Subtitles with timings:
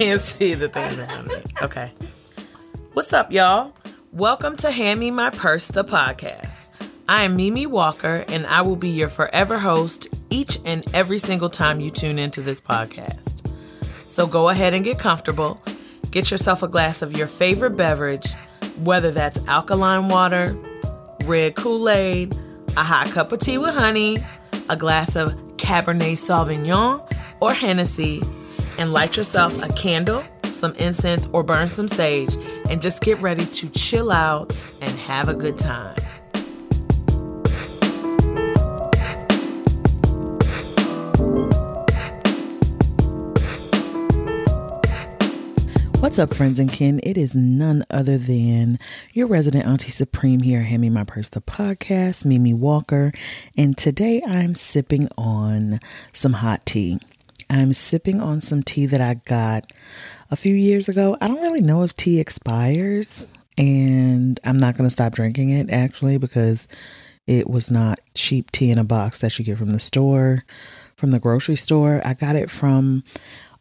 [0.00, 1.34] can't see the thing around me.
[1.60, 1.92] Okay.
[2.94, 3.74] What's up, y'all?
[4.12, 6.59] Welcome to Hand Me My Purse, the podcast.
[7.10, 11.50] I am Mimi Walker, and I will be your forever host each and every single
[11.50, 13.52] time you tune into this podcast.
[14.06, 15.60] So go ahead and get comfortable.
[16.12, 18.32] Get yourself a glass of your favorite beverage,
[18.84, 20.56] whether that's alkaline water,
[21.24, 22.32] red Kool Aid,
[22.76, 24.18] a hot cup of tea with honey,
[24.68, 27.04] a glass of Cabernet Sauvignon,
[27.40, 28.22] or Hennessy,
[28.78, 30.22] and light yourself a candle,
[30.52, 32.36] some incense, or burn some sage,
[32.70, 35.96] and just get ready to chill out and have a good time.
[46.00, 46.98] What's up, friends and kin?
[47.02, 48.78] It is none other than
[49.12, 53.12] your resident Auntie Supreme here, Hand Me My Purse, the podcast, Mimi Walker.
[53.54, 55.78] And today I'm sipping on
[56.14, 57.00] some hot tea.
[57.50, 59.70] I'm sipping on some tea that I got
[60.30, 61.18] a few years ago.
[61.20, 63.26] I don't really know if tea expires,
[63.58, 66.66] and I'm not going to stop drinking it actually because
[67.26, 70.46] it was not cheap tea in a box that you get from the store,
[70.96, 72.00] from the grocery store.
[72.06, 73.04] I got it from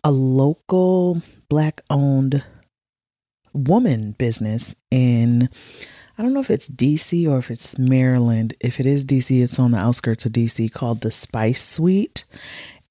[0.06, 2.45] a local black owned
[3.53, 5.49] woman business in
[6.17, 8.53] I don't know if it's DC or if it's Maryland.
[8.59, 12.25] If it is DC, it's on the outskirts of DC called the Spice Suite.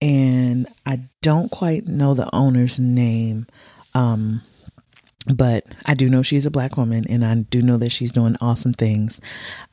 [0.00, 3.47] And I don't quite know the owner's name.
[3.94, 4.41] Um,
[5.26, 8.36] but I do know she's a black woman and I do know that she's doing
[8.41, 9.20] awesome things.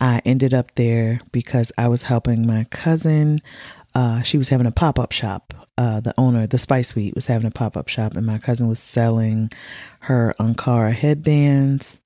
[0.01, 3.41] I ended up there because I was helping my cousin.
[3.93, 7.25] Uh, she was having a pop up shop uh, the owner, the Spice Suite, was
[7.25, 9.51] having a pop up shop, and my cousin was selling
[10.01, 11.99] her Ankara headbands,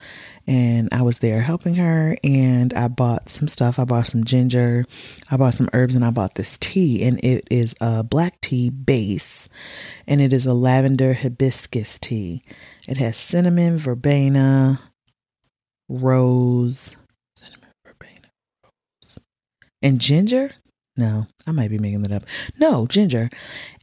[0.48, 2.18] and I was there helping her.
[2.24, 3.78] And I bought some stuff.
[3.78, 4.86] I bought some ginger,
[5.30, 7.04] I bought some herbs, and I bought this tea.
[7.04, 9.48] And it is a black tea base,
[10.08, 12.44] and it is a lavender hibiscus tea.
[12.88, 14.82] It has cinnamon, verbena,
[15.88, 16.96] rose,
[17.36, 18.30] cinnamon, verbena,
[18.64, 19.20] rose,
[19.84, 20.54] and ginger.
[21.00, 22.26] No, I might be making that up.
[22.60, 23.30] No, ginger.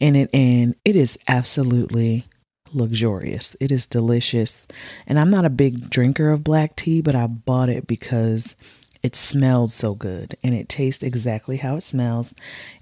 [0.02, 2.26] And it and it is absolutely
[2.74, 3.56] luxurious.
[3.58, 4.68] It is delicious.
[5.06, 8.54] And I'm not a big drinker of black tea, but I bought it because
[9.02, 12.34] it smelled so good and it tastes exactly how it smells.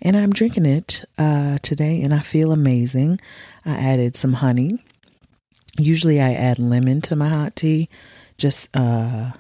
[0.03, 3.21] And I'm drinking it uh, today and I feel amazing.
[3.65, 4.83] I added some honey.
[5.79, 7.89] Usually I add lemon to my hot tea.
[8.37, 9.31] Just uh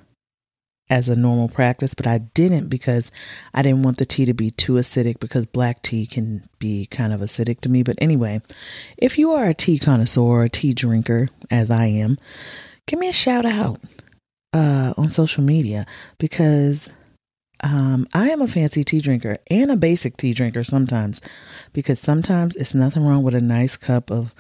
[0.90, 3.10] as a normal practice, but I didn't because
[3.54, 7.12] I didn't want the tea to be too acidic because black tea can be kind
[7.12, 7.82] of acidic to me.
[7.82, 8.42] But anyway,
[8.98, 12.18] if you are a tea connoisseur or a tea drinker, as I am,
[12.86, 13.80] give me a shout out
[14.52, 15.86] uh, on social media
[16.18, 16.90] because
[17.62, 21.20] um, I am a fancy tea drinker and a basic tea drinker sometimes
[21.72, 24.34] because sometimes it's nothing wrong with a nice cup of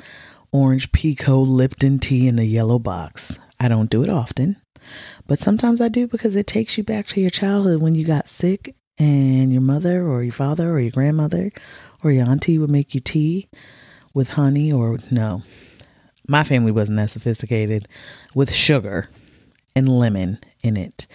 [0.52, 3.38] orange pekoe Lipton tea in a yellow box.
[3.58, 4.56] I don't do it often
[5.26, 8.28] but sometimes I do because it takes you back to your childhood when you got
[8.28, 11.50] sick and your mother or your father or your grandmother
[12.02, 13.48] or your auntie would make you tea
[14.12, 15.42] with honey or no.
[16.26, 17.88] My family wasn't that sophisticated
[18.34, 19.08] with sugar
[19.76, 21.06] and lemon in it.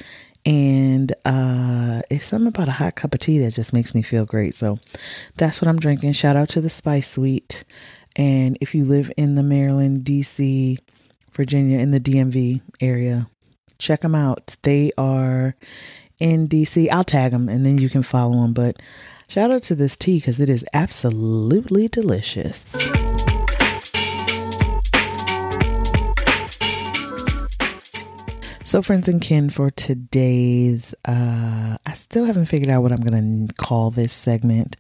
[0.46, 4.26] And uh, it's something about a hot cup of tea that just makes me feel
[4.26, 4.56] great.
[4.56, 4.80] So
[5.36, 6.14] that's what I'm drinking.
[6.14, 7.64] Shout out to the Spice Suite.
[8.16, 10.78] And if you live in the Maryland, DC,
[11.34, 13.30] Virginia, in the DMV area,
[13.80, 14.58] check them out.
[14.62, 15.56] They are
[16.20, 16.90] in DC.
[16.92, 18.54] I'll tag them and then you can follow them.
[18.54, 18.82] But
[19.28, 22.78] shout out to this tea because it is absolutely delicious.
[28.64, 33.48] So, friends and kin, for today's, uh, I still haven't figured out what I'm going
[33.48, 34.78] to call this segment.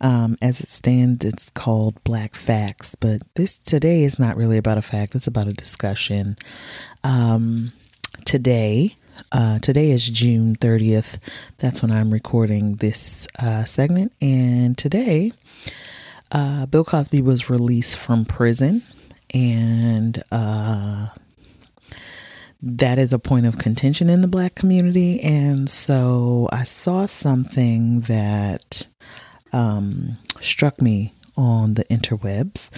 [0.00, 4.78] Um, as it stands, it's called Black Facts, but this today is not really about
[4.78, 6.36] a fact, it's about a discussion.
[7.02, 7.72] Um,
[8.24, 8.96] today,
[9.32, 11.18] uh, today is June 30th.
[11.58, 14.12] That's when I'm recording this uh, segment.
[14.20, 15.32] And today,
[16.32, 18.82] uh, Bill Cosby was released from prison.
[19.34, 21.08] And uh,
[22.62, 25.20] that is a point of contention in the black community.
[25.20, 28.86] And so I saw something that
[29.52, 32.70] um, struck me on the interwebs.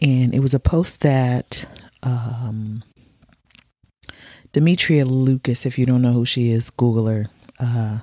[0.00, 1.66] And it was a post that
[2.02, 2.82] um,
[4.52, 7.26] Demetria Lucas, if you don't know who she is, Google her.
[7.60, 7.98] Uh,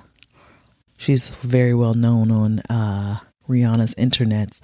[0.96, 4.60] she's very well known on uh, Rihanna's internets.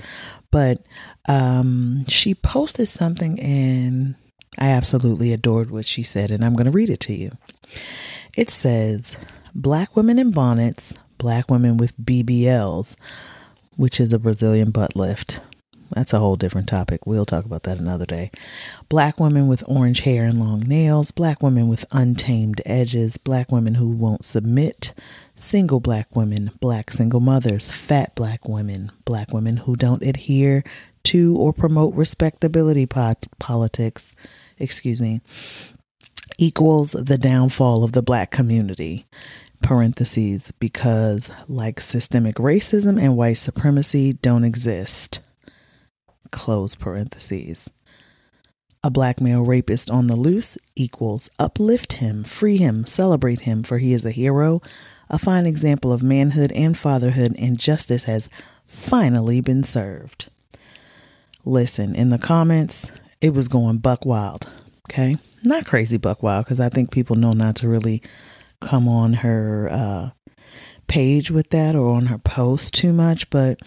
[0.50, 0.84] But
[1.28, 4.14] um, she posted something and
[4.58, 7.32] I absolutely adored what she said, and I'm going to read it to you.
[8.36, 9.16] It says,
[9.54, 12.96] Black women in bonnets, black women with BBLs,
[13.76, 15.40] which is a Brazilian butt lift.
[15.94, 17.06] That's a whole different topic.
[17.06, 18.30] We'll talk about that another day.
[18.88, 23.74] Black women with orange hair and long nails, black women with untamed edges, black women
[23.74, 24.94] who won't submit,
[25.36, 30.64] single black women, black single mothers, fat black women, black women who don't adhere
[31.04, 34.16] to or promote respectability pot- politics,
[34.58, 35.20] excuse me,
[36.38, 39.06] equals the downfall of the black community.
[39.62, 45.20] Parentheses, because like systemic racism and white supremacy don't exist.
[46.32, 47.70] Close parentheses.
[48.82, 53.78] A black male rapist on the loose equals uplift him, free him, celebrate him, for
[53.78, 54.60] he is a hero,
[55.08, 58.28] a fine example of manhood and fatherhood, and justice has
[58.64, 60.30] finally been served.
[61.44, 62.90] Listen, in the comments,
[63.20, 64.48] it was going buck wild.
[64.90, 65.16] Okay.
[65.44, 68.02] Not crazy buck wild because I think people know not to really
[68.60, 70.10] come on her uh,
[70.88, 73.30] page with that or on her post too much.
[73.30, 73.60] But,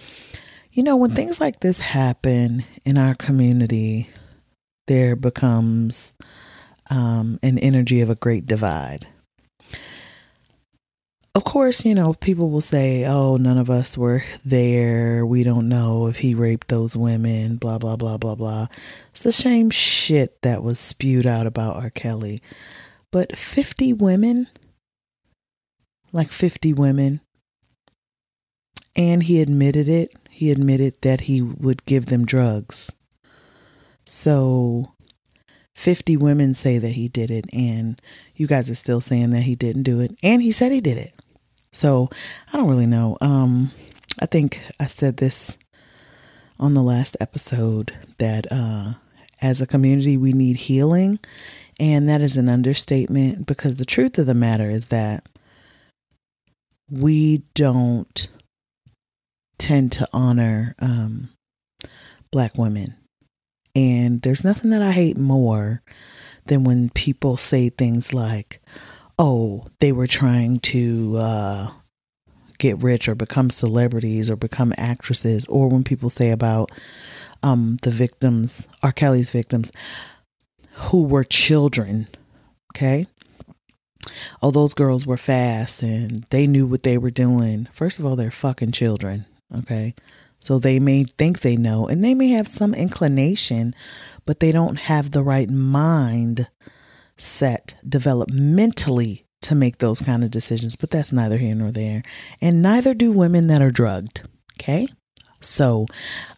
[0.76, 4.10] you know, when things like this happen in our community,
[4.86, 6.14] there becomes
[6.92, 9.08] um, an energy of a great divide
[11.36, 15.26] of course, you know, people will say, oh, none of us were there.
[15.26, 18.68] We don't know if he raped those women, blah, blah, blah, blah, blah.
[19.12, 21.90] It's the same shit that was spewed out about R.
[21.90, 22.42] Kelly.
[23.12, 24.48] But 50 women,
[26.14, 27.20] like 50 women,
[28.96, 30.12] and he admitted it.
[30.36, 32.92] He admitted that he would give them drugs.
[34.04, 34.92] So
[35.76, 38.02] 50 women say that he did it, and
[38.36, 40.14] you guys are still saying that he didn't do it.
[40.22, 41.14] And he said he did it.
[41.72, 42.10] So
[42.52, 43.18] I don't really know.
[43.22, 43.72] Um,
[44.20, 45.58] I think I said this
[46.60, 48.96] on the last episode that uh,
[49.42, 51.18] as a community, we need healing.
[51.80, 55.30] And that is an understatement because the truth of the matter is that
[56.90, 58.28] we don't
[59.58, 61.30] tend to honor um,
[62.32, 62.96] black women.
[63.76, 65.82] And there's nothing that I hate more
[66.46, 68.62] than when people say things like,
[69.20, 71.72] oh, they were trying to uh,
[72.58, 76.72] get rich or become celebrities or become actresses, or when people say about
[77.44, 78.92] um, the victims, R.
[78.92, 79.72] Kelly's victims,
[80.72, 82.08] who were children,
[82.76, 83.08] okay?
[84.42, 87.68] Oh, those girls were fast and they knew what they were doing.
[87.74, 89.94] First of all, they're fucking children, okay?
[90.40, 93.74] So they may think they know and they may have some inclination,
[94.26, 96.48] but they don't have the right mind
[97.18, 102.04] set developmentally to make those kind of decisions, but that's neither here nor there.
[102.42, 104.24] And neither do women that are drugged.
[104.60, 104.88] Okay?
[105.42, 105.88] So,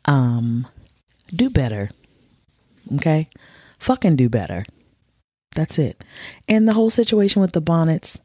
[0.06, 0.68] um
[1.34, 1.90] do better.
[2.96, 3.30] Okay?
[3.80, 4.66] Fucking do better.
[5.56, 6.04] That's it.
[6.48, 8.20] And the whole situation with the bonnets,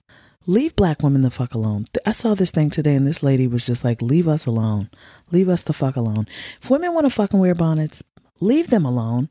[0.46, 1.86] leave black women the fuck alone.
[2.06, 4.90] I saw this thing today and this lady was just like, leave us alone.
[5.30, 6.26] Leave us the fuck alone.
[6.62, 8.02] If women want to fucking wear bonnets,
[8.40, 9.28] leave them alone.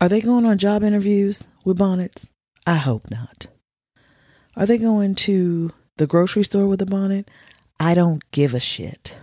[0.00, 2.28] Are they going on job interviews with bonnets?
[2.66, 3.48] I hope not.
[4.56, 7.30] Are they going to the grocery store with a bonnet?
[7.80, 9.16] I don't give a shit.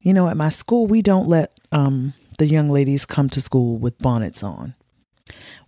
[0.00, 3.78] You know, at my school, we don't let um, the young ladies come to school
[3.78, 4.74] with bonnets on.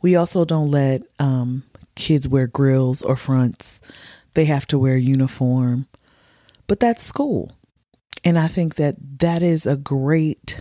[0.02, 1.62] We also don't let um,
[1.96, 3.80] kids wear grills or fronts.
[4.34, 5.86] They have to wear uniform.
[6.66, 7.52] But that's school.
[8.24, 10.60] And I think that that is a great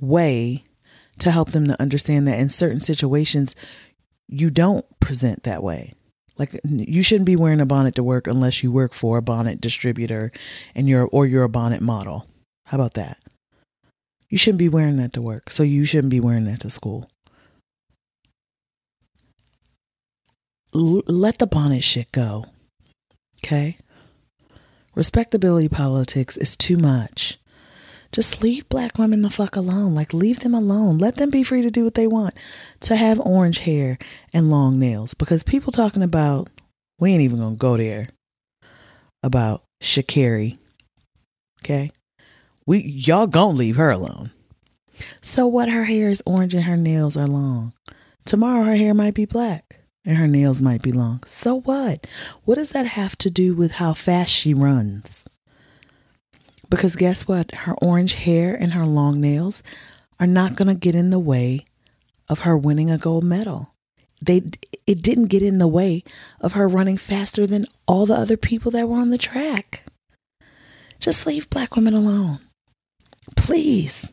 [0.00, 0.64] way
[1.18, 3.56] to help them to understand that in certain situations,
[4.28, 5.94] you don't present that way.
[6.38, 9.60] Like you shouldn't be wearing a bonnet to work unless you work for a bonnet
[9.60, 10.30] distributor
[10.74, 12.26] and you're or you're a bonnet model.
[12.66, 13.18] How about that?
[14.28, 15.50] You shouldn't be wearing that to work.
[15.50, 17.08] So you shouldn't be wearing that to school.
[20.74, 22.46] L- let the bonnet shit go.
[23.44, 23.78] Okay?
[24.94, 27.38] Respectability politics is too much.
[28.12, 29.94] Just leave black women the fuck alone.
[29.94, 30.96] Like, leave them alone.
[30.96, 32.34] Let them be free to do what they want.
[32.80, 33.98] To have orange hair
[34.32, 35.12] and long nails.
[35.12, 36.48] Because people talking about,
[36.98, 38.08] we ain't even gonna go there,
[39.22, 40.56] about Sha'Carri.
[41.62, 41.90] Okay?
[42.64, 44.30] We y'all gonna leave her alone.
[45.20, 47.74] So what her hair is orange and her nails are long.
[48.24, 49.65] Tomorrow her hair might be black
[50.06, 51.22] and her nails might be long.
[51.26, 52.06] So what?
[52.44, 55.26] What does that have to do with how fast she runs?
[56.70, 57.52] Because guess what?
[57.54, 59.62] Her orange hair and her long nails
[60.18, 61.64] are not going to get in the way
[62.28, 63.74] of her winning a gold medal.
[64.22, 64.42] They
[64.86, 66.02] it didn't get in the way
[66.40, 69.84] of her running faster than all the other people that were on the track.
[71.00, 72.40] Just leave black women alone.
[73.36, 74.10] Please.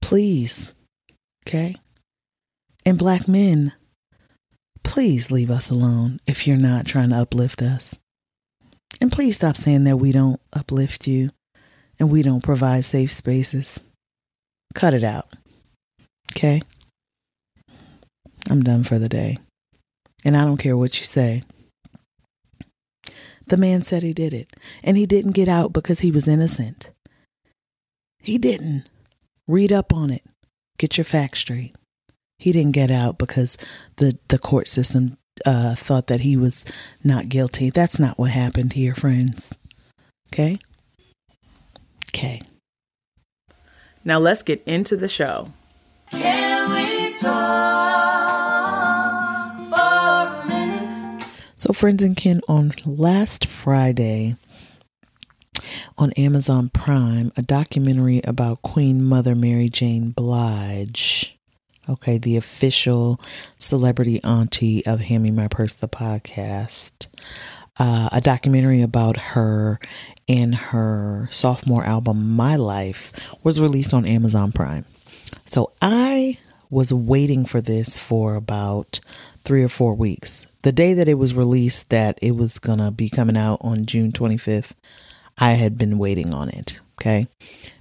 [0.00, 0.72] Please.
[1.46, 1.76] Okay?
[2.86, 3.72] And black men,
[4.84, 7.96] please leave us alone if you're not trying to uplift us.
[9.00, 11.30] And please stop saying that we don't uplift you
[11.98, 13.80] and we don't provide safe spaces.
[14.74, 15.34] Cut it out.
[16.32, 16.62] Okay?
[18.48, 19.38] I'm done for the day.
[20.24, 21.42] And I don't care what you say.
[23.46, 24.48] The man said he did it,
[24.82, 26.90] and he didn't get out because he was innocent.
[28.20, 28.84] He didn't.
[29.46, 30.22] Read up on it.
[30.78, 31.74] Get your facts straight.
[32.38, 33.56] He didn't get out because
[33.96, 36.64] the, the court system uh, thought that he was
[37.02, 37.70] not guilty.
[37.70, 39.54] That's not what happened here, friends.
[40.32, 40.58] Okay?
[42.08, 42.42] Okay.
[44.04, 45.52] Now let's get into the show.
[51.56, 54.36] So, friends and kin, on last Friday
[55.96, 61.38] on Amazon Prime, a documentary about Queen Mother Mary Jane Blige
[61.88, 63.20] Okay, the official
[63.58, 67.06] celebrity auntie of Hand Me My Purse, the podcast.
[67.78, 69.78] Uh, a documentary about her
[70.28, 73.12] and her sophomore album, My Life,
[73.42, 74.86] was released on Amazon Prime.
[75.46, 76.38] So I
[76.70, 79.00] was waiting for this for about
[79.44, 80.46] three or four weeks.
[80.62, 83.84] The day that it was released, that it was going to be coming out on
[83.84, 84.72] June 25th,
[85.36, 86.80] I had been waiting on it.
[86.98, 87.26] Okay.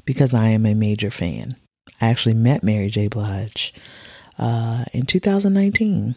[0.04, 1.56] Because I am a major fan.
[2.02, 3.08] I actually met Mary J.
[3.08, 3.74] Blige
[4.38, 6.16] uh, in 2019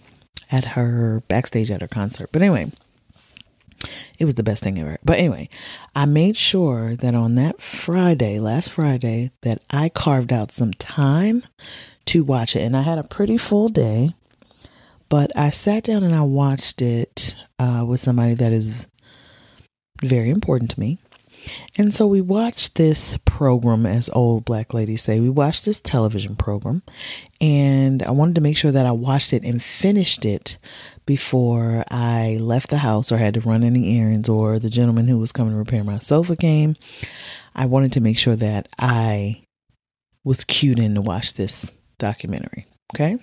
[0.50, 2.30] at her backstage at her concert.
[2.32, 2.70] But anyway,
[4.18, 4.98] it was the best thing ever.
[5.04, 5.48] But anyway,
[5.94, 11.42] I made sure that on that Friday, last Friday, that I carved out some time
[12.06, 12.60] to watch it.
[12.60, 14.14] And I had a pretty full day,
[15.08, 18.86] but I sat down and I watched it uh, with somebody that is
[20.02, 20.98] very important to me.
[21.78, 25.20] And so we watched this program, as old black ladies say.
[25.20, 26.82] We watched this television program,
[27.40, 30.58] and I wanted to make sure that I watched it and finished it
[31.06, 35.18] before I left the house or had to run any errands or the gentleman who
[35.18, 36.76] was coming to repair my sofa came.
[37.54, 39.44] I wanted to make sure that I
[40.24, 42.66] was cued in to watch this documentary.
[42.94, 43.18] Okay.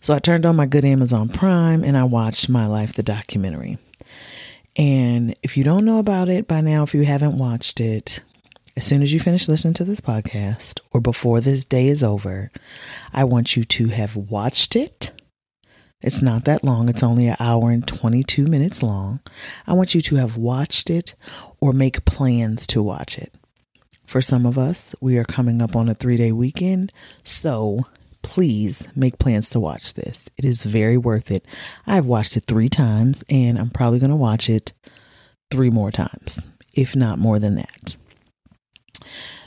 [0.00, 3.78] So I turned on my good Amazon Prime and I watched My Life, the documentary.
[4.76, 8.22] And if you don't know about it by now, if you haven't watched it,
[8.76, 12.50] as soon as you finish listening to this podcast or before this day is over,
[13.12, 15.10] I want you to have watched it.
[16.00, 19.20] It's not that long, it's only an hour and 22 minutes long.
[19.66, 21.14] I want you to have watched it
[21.60, 23.34] or make plans to watch it.
[24.06, 27.86] For some of us, we are coming up on a three day weekend, so
[28.22, 30.30] please make plans to watch this.
[30.36, 31.44] It is very worth it.
[31.86, 34.72] I've watched it three times and I'm probably going to watch it
[35.50, 36.40] three more times,
[36.72, 37.96] if not more than that.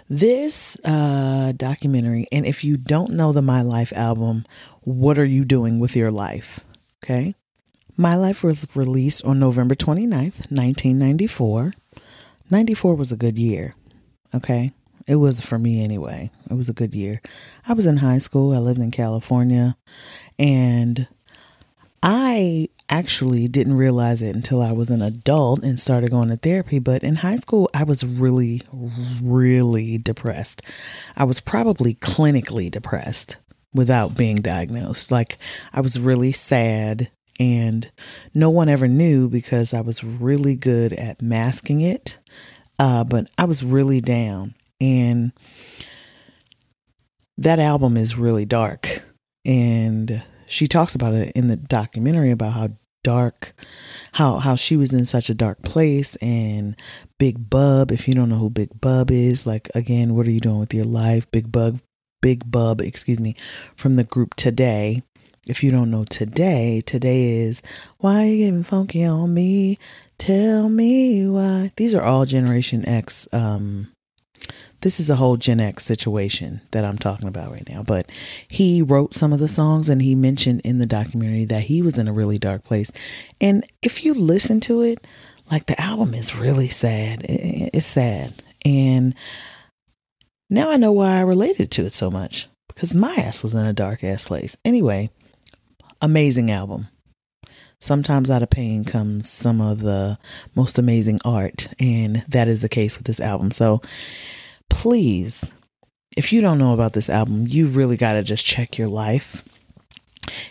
[0.08, 4.44] This uh, documentary, and if you don't know the My Life album,
[4.82, 6.60] what are you doing with your life?
[7.04, 7.34] Okay.
[7.98, 11.74] My Life was released on November 29th, 1994.
[12.52, 13.76] 94 was a good year.
[14.34, 14.74] Okay.
[15.08, 16.32] It was for me anyway.
[16.50, 17.22] It was a good year.
[17.68, 18.54] I was in high school.
[18.54, 19.78] I lived in California
[20.40, 21.08] and
[22.02, 26.80] I actually didn't realize it until I was an adult and started going to therapy.
[26.80, 28.62] But in high school, I was really,
[29.22, 30.62] really depressed.
[31.18, 33.38] I was probably clinically depressed
[33.74, 35.12] without being diagnosed.
[35.12, 35.38] Like,
[35.74, 37.10] I was really sad,
[37.40, 37.92] and
[38.34, 42.20] no one ever knew because I was really good at masking it.
[42.78, 44.54] Uh, but I was really down.
[44.80, 45.32] And
[47.38, 49.04] that album is really dark.
[49.46, 52.70] And she talks about it in the documentary about how
[53.04, 53.54] dark
[54.14, 56.76] how how she was in such a dark place and
[57.20, 60.40] Big Bub if you don't know who Big Bub is like again what are you
[60.40, 61.30] doing with your life?
[61.30, 61.80] Big Bug
[62.24, 63.36] Big Bub excuse me
[63.76, 65.04] from the group Today.
[65.48, 67.62] If you don't know today today is
[68.00, 69.78] why are you getting funky on me?
[70.18, 71.72] Tell me why.
[71.76, 73.92] These are all generation X um
[74.82, 77.84] this is a whole Gen X situation that I'm talking about right now.
[77.84, 78.12] But
[78.48, 81.98] he wrote some of the songs and he mentioned in the documentary that he was
[81.98, 82.92] in a really dark place.
[83.42, 85.06] And if you listen to it,
[85.52, 87.26] like the album is really sad.
[87.28, 88.34] It's sad.
[88.64, 89.16] And
[90.50, 93.66] now I know why I related to it so much because my ass was in
[93.66, 94.58] a dark ass place.
[94.66, 95.10] Anyway,
[96.02, 96.88] amazing album.
[97.80, 100.18] Sometimes out of pain comes some of the
[100.56, 103.52] most amazing art, and that is the case with this album.
[103.52, 103.82] So,
[104.70, 105.52] please,
[106.16, 109.44] if you don't know about this album, you really got to just check your life.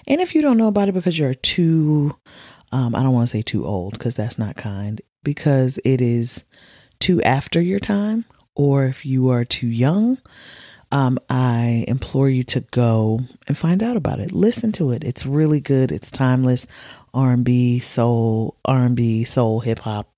[0.06, 2.16] And if you don't know about it because you're too,
[2.72, 6.44] um, I don't want to say too old because that's not kind, because it is
[7.00, 10.18] too after your time, or if you are too young,
[10.92, 14.30] um, I implore you to go and find out about it.
[14.30, 15.02] Listen to it.
[15.02, 15.90] It's really good.
[15.90, 16.66] It's timeless
[17.12, 20.08] R&B, soul, R&B, soul, hip hop,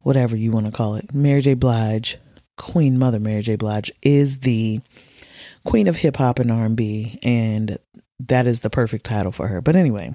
[0.00, 1.14] whatever you want to call it.
[1.14, 1.54] Mary J.
[1.54, 2.18] Blige
[2.56, 3.56] Queen Mother Mary J.
[3.56, 4.80] Blige is the
[5.64, 7.78] queen of hip hop and R&B and
[8.20, 9.60] that is the perfect title for her.
[9.60, 10.14] But anyway,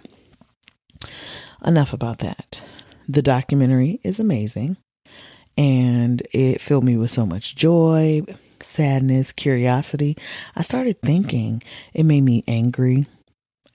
[1.65, 2.61] enough about that.
[3.07, 4.77] The documentary is amazing
[5.57, 8.21] and it filled me with so much joy,
[8.61, 10.15] sadness, curiosity.
[10.55, 11.61] I started thinking,
[11.93, 13.07] it made me angry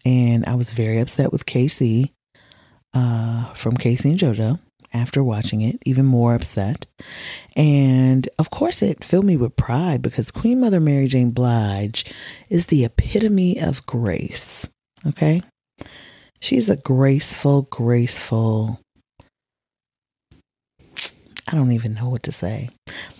[0.04, 2.12] and I was very upset with K-Ci
[2.94, 4.60] uh, from K-Ci and JoJo
[4.94, 6.86] after watching it, even more upset.
[7.56, 12.06] And of course, it filled me with pride because Queen Mother Mary Jane Blige
[12.48, 14.66] is the epitome of grace.
[15.06, 15.42] Okay?
[16.40, 18.80] She's a graceful, graceful.
[21.46, 22.70] I don't even know what to say.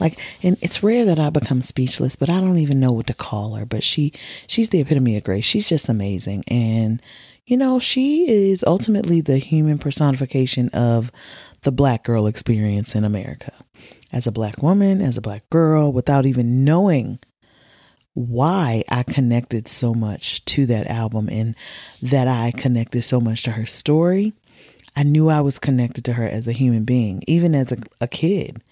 [0.01, 3.15] Like, and it's rare that I become speechless, but I don't even know what to
[3.15, 3.67] call her.
[3.67, 4.13] But she,
[4.47, 5.45] she's the epitome of grace.
[5.45, 6.45] She's just amazing.
[6.49, 7.03] And,
[7.47, 11.13] you know, she is ultimately the human personification of
[11.65, 13.53] the black girl experience in America.
[14.13, 17.19] As a black woman, as a black girl, without even knowing
[18.13, 21.57] why I connected so much to that album and
[22.01, 24.35] that I connected so much to her story,
[24.95, 28.07] I knew I was connected to her as a human being, even as a, a
[28.07, 28.63] kid.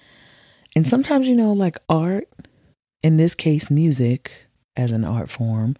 [0.76, 2.28] And sometimes, you know, like art,
[3.02, 5.76] in this case, music as an art form,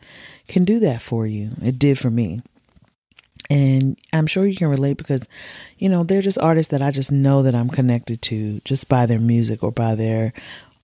[0.49, 1.53] can do that for you.
[1.63, 2.43] It did for me.
[3.51, 5.27] And I'm sure you can relate because,
[5.79, 9.07] you know, they're just artists that I just know that I'm connected to just by
[9.07, 10.33] their music or by their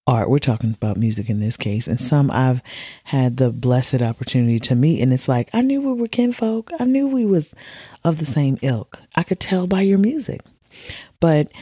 [0.07, 0.31] art.
[0.31, 1.87] We're talking about music in this case.
[1.87, 2.62] And some I've
[3.05, 5.03] had the blessed opportunity to meet.
[5.03, 6.71] And it's like, I knew we were kinfolk.
[6.81, 7.55] I knew we was
[8.05, 8.99] of the same ilk.
[9.14, 10.40] I could tell by your music.
[11.21, 11.53] But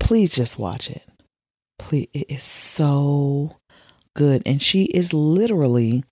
[0.00, 1.02] please just watch it.
[1.78, 3.56] Please, it is so
[4.14, 4.42] good.
[4.46, 6.04] And she is literally,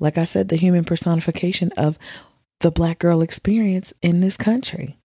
[0.00, 1.98] like I said, the human personification of
[2.60, 4.98] the black girl experience in this country.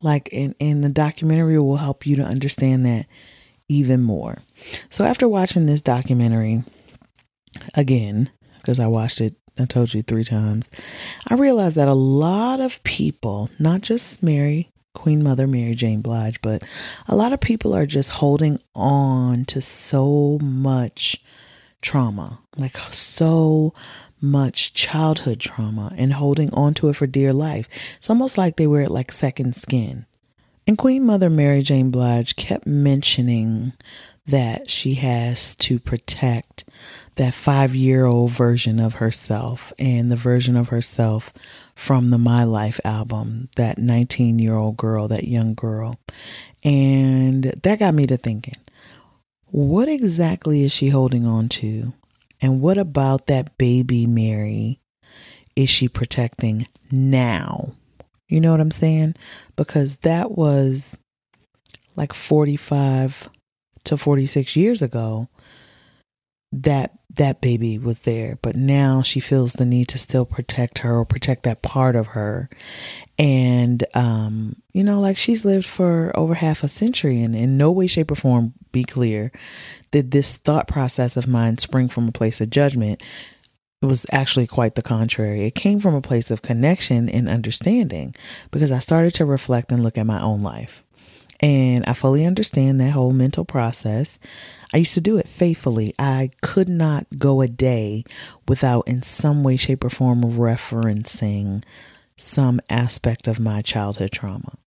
[0.00, 3.06] Like, in, in the documentary will help you to understand that
[3.68, 4.38] even more.
[4.88, 6.62] So, after watching this documentary
[7.74, 10.70] again, because I watched it, I told you three times,
[11.28, 16.40] I realized that a lot of people, not just Mary, Queen Mother Mary Jane Blige,
[16.42, 16.62] but
[17.06, 21.20] a lot of people are just holding on to so much
[21.80, 23.74] trauma, like so
[24.20, 27.68] much childhood trauma and holding on to it for dear life.
[27.98, 30.06] It's almost like they wear it like second skin.
[30.66, 33.72] And Queen Mother Mary Jane Blige kept mentioning
[34.26, 36.64] that she has to protect
[37.14, 41.32] that five year old version of herself and the version of herself
[41.74, 45.98] from the My Life album, that 19 year old girl, that young girl.
[46.62, 48.56] And that got me to thinking
[49.50, 51.92] what exactly is she holding on to?
[52.40, 54.80] And what about that baby Mary
[55.56, 57.72] is she protecting now?
[58.28, 59.14] You know what I'm saying?
[59.56, 60.96] Because that was
[61.96, 63.28] like 45
[63.84, 65.28] to 46 years ago.
[66.52, 70.98] that that baby was there, but now she feels the need to still protect her
[70.98, 72.48] or protect that part of her.
[73.18, 77.70] And um, you know, like she's lived for over half a century and in no
[77.72, 79.32] way, shape, or form, be clear,
[79.90, 83.02] did this thought process of mine spring from a place of judgment.
[83.80, 85.44] It was actually quite the contrary.
[85.44, 88.14] It came from a place of connection and understanding
[88.50, 90.82] because I started to reflect and look at my own life.
[91.40, 94.18] And I fully understand that whole mental process.
[94.74, 95.94] I used to do it faithfully.
[95.98, 98.02] I could not go a day
[98.48, 101.62] without, in some way, shape, or form, referencing
[102.16, 104.58] some aspect of my childhood trauma.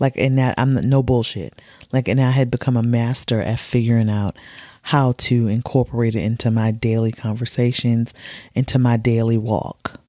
[0.00, 1.60] Like, in that, I'm no bullshit.
[1.92, 4.36] Like, and I had become a master at figuring out
[4.82, 8.14] how to incorporate it into my daily conversations,
[8.54, 10.00] into my daily walk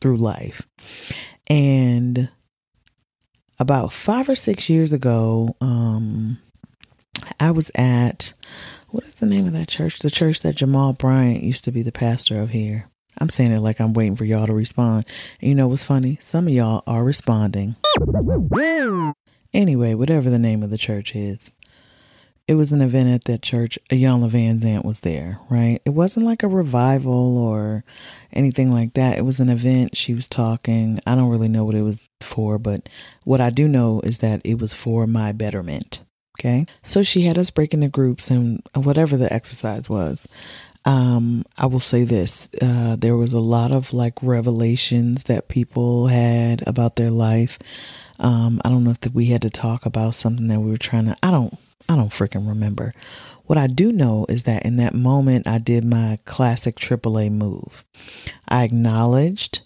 [0.00, 0.66] through life.
[1.48, 2.28] And
[3.58, 6.38] about five or six years ago, um,
[7.40, 8.34] I was at
[8.90, 9.98] what is the name of that church?
[9.98, 12.88] The church that Jamal Bryant used to be the pastor of here.
[13.18, 15.04] I'm saying it like I'm waiting for y'all to respond.
[15.40, 16.18] And you know what's funny?
[16.20, 17.76] Some of y'all are responding.
[19.58, 21.52] Anyway, whatever the name of the church is,
[22.46, 23.76] it was an event at that church.
[23.90, 25.82] Iyanla Vanzant was there, right?
[25.84, 27.82] It wasn't like a revival or
[28.32, 29.18] anything like that.
[29.18, 29.96] It was an event.
[29.96, 31.00] She was talking.
[31.04, 32.88] I don't really know what it was for, but
[33.24, 36.04] what I do know is that it was for my betterment.
[36.38, 36.64] Okay.
[36.84, 40.24] So she had us break into groups and whatever the exercise was.
[40.84, 46.06] Um, I will say this uh, there was a lot of like revelations that people
[46.06, 47.58] had about their life.
[48.18, 51.06] Um, I don't know if we had to talk about something that we were trying
[51.06, 51.56] to, I don't,
[51.88, 52.92] I don't freaking remember.
[53.46, 57.84] What I do know is that in that moment, I did my classic AAA move.
[58.48, 59.62] I acknowledged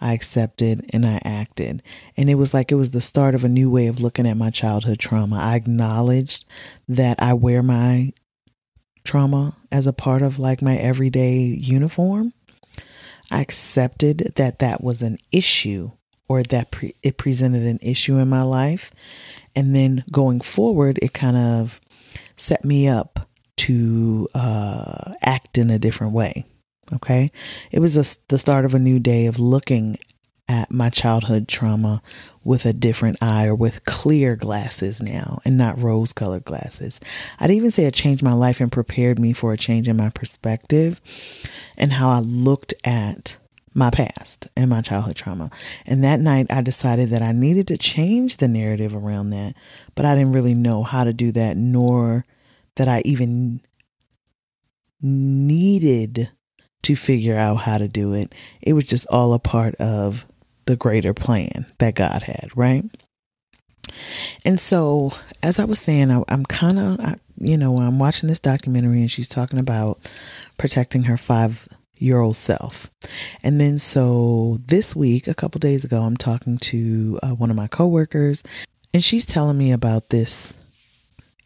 [0.00, 1.82] I accepted and I acted.
[2.16, 4.36] And it was like it was the start of a new way of looking at
[4.36, 5.36] my childhood trauma.
[5.36, 6.44] I acknowledged
[6.88, 8.12] that I wear my
[9.04, 12.32] trauma as a part of like my everyday uniform.
[13.30, 15.92] I accepted that that was an issue
[16.28, 18.90] or that pre- it presented an issue in my life.
[19.54, 21.80] And then going forward, it kind of
[22.36, 26.44] set me up to uh, act in a different way.
[26.94, 27.32] Okay.
[27.70, 29.98] It was a, the start of a new day of looking
[30.48, 32.00] at my childhood trauma
[32.44, 37.00] with a different eye or with clear glasses now and not rose colored glasses.
[37.40, 40.10] I'd even say it changed my life and prepared me for a change in my
[40.10, 41.00] perspective
[41.76, 43.38] and how I looked at
[43.76, 45.50] my past and my childhood trauma.
[45.84, 49.54] And that night I decided that I needed to change the narrative around that,
[49.94, 52.24] but I didn't really know how to do that, nor
[52.76, 53.60] that I even
[55.02, 56.30] needed
[56.82, 58.34] to figure out how to do it.
[58.62, 60.26] It was just all a part of
[60.64, 62.84] the greater plan that God had, right?
[64.44, 65.12] And so,
[65.42, 69.10] as I was saying, I, am kind of, you know, I'm watching this documentary and
[69.10, 70.00] she's talking about
[70.58, 72.90] protecting her five year old self.
[73.42, 77.56] And then, so this week, a couple days ago, I'm talking to uh, one of
[77.56, 78.42] my coworkers
[78.96, 80.56] and she's telling me about this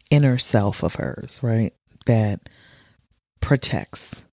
[0.09, 1.73] inner self of hers, right?
[2.05, 2.47] That
[3.41, 4.23] protects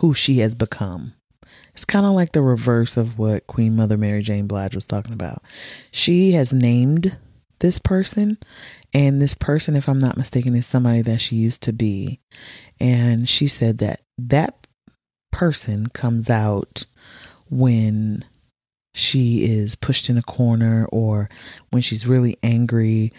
[0.00, 1.14] who she has become.
[1.74, 5.12] It's kind of like the reverse of what Queen Mother Mary Jane Blige was talking
[5.12, 5.44] about.
[5.92, 7.16] She has named
[7.60, 8.36] this person,
[8.92, 12.18] and this person, if I'm not mistaken, is somebody that she used to be.
[12.80, 14.65] And she said that that
[15.36, 16.86] person comes out
[17.50, 18.24] when
[18.94, 21.28] she is pushed in a corner or
[21.70, 23.12] when she's really angry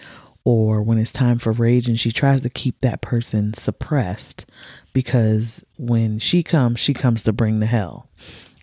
[0.44, 4.48] or when it's time for rage and she tries to keep that person suppressed
[4.94, 8.10] because when she comes, she comes to bring the hell.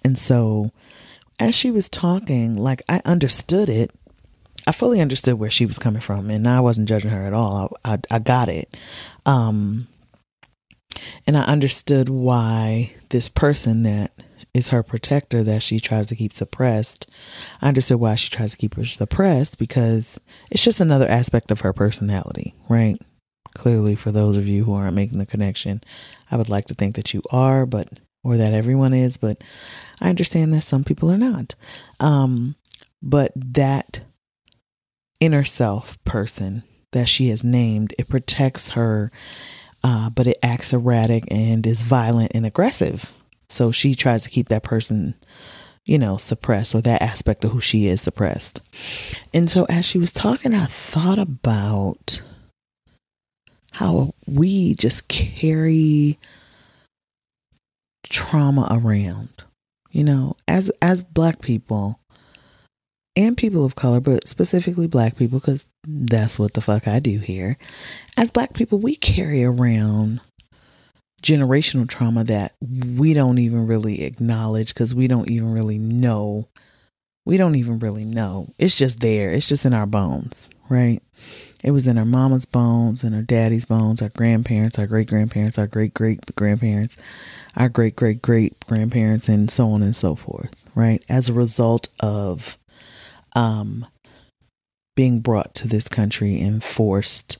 [0.03, 0.73] And so
[1.39, 3.93] as she was talking, like I understood it.
[4.67, 7.77] I fully understood where she was coming from and I wasn't judging her at all.
[7.85, 8.77] I, I, I got it.
[9.25, 9.87] Um,
[11.27, 14.13] and I understood why this person that
[14.53, 17.07] is her protector that she tries to keep suppressed.
[17.61, 20.19] I understood why she tries to keep her suppressed because
[20.51, 22.97] it's just another aspect of her personality, right?
[23.55, 25.83] Clearly, for those of you who aren't making the connection,
[26.31, 27.89] I would like to think that you are, but
[28.23, 29.43] or that everyone is, but
[30.01, 31.55] I understand that some people are not.
[32.01, 32.57] Um,
[33.03, 34.01] but that
[35.21, 39.13] inner self person that she has named, it protects her,
[39.85, 43.13] uh, but it acts erratic and is violent and aggressive
[43.49, 45.15] so she tries to keep that person,
[45.85, 48.61] you know, suppressed or that aspect of who she is suppressed.
[49.33, 52.23] And so as she was talking, I thought about
[53.73, 56.19] how we just carry
[58.05, 59.45] trauma around.
[59.91, 62.01] You know, as as black people
[63.17, 67.19] and people of color, but specifically black people cuz that's what the fuck I do
[67.19, 67.57] here.
[68.17, 70.21] As black people, we carry around
[71.23, 76.49] generational trauma that we don't even really acknowledge because we don't even really know.
[77.25, 78.49] We don't even really know.
[78.59, 79.31] It's just there.
[79.31, 81.03] It's just in our bones, right?
[81.63, 85.59] It was in our mama's bones and our daddy's bones, our grandparents, our great grandparents,
[85.59, 86.99] our great great grandparents,
[87.57, 91.03] our great great great grandparents, and so on and so forth, right?
[91.09, 92.59] As a result of
[93.35, 93.87] um,
[94.97, 97.39] being brought to this country and forced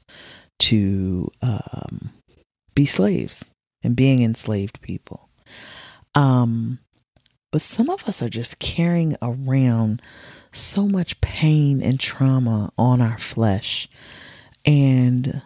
[0.59, 2.11] to um,
[2.75, 3.45] be slaves
[3.83, 5.29] and being enslaved people.
[6.15, 6.79] Um,
[7.53, 10.03] but some of us are just carrying around
[10.51, 13.89] so much pain and trauma on our flesh.
[14.65, 15.43] And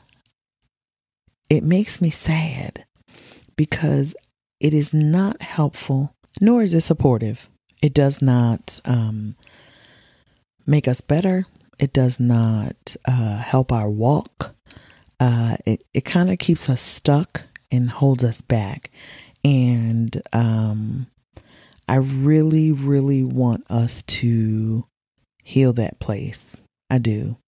[1.50, 2.84] it makes me sad
[3.56, 4.14] because
[4.60, 7.48] it is not helpful, nor is it supportive.
[7.82, 9.36] It does not um,
[10.68, 11.46] make us better.
[11.78, 14.54] It does not uh, help our walk.
[15.18, 18.90] Uh, it it kind of keeps us stuck and holds us back.
[19.44, 21.06] And um,
[21.88, 24.86] I really, really want us to
[25.42, 26.56] heal that place.
[26.90, 27.38] I do.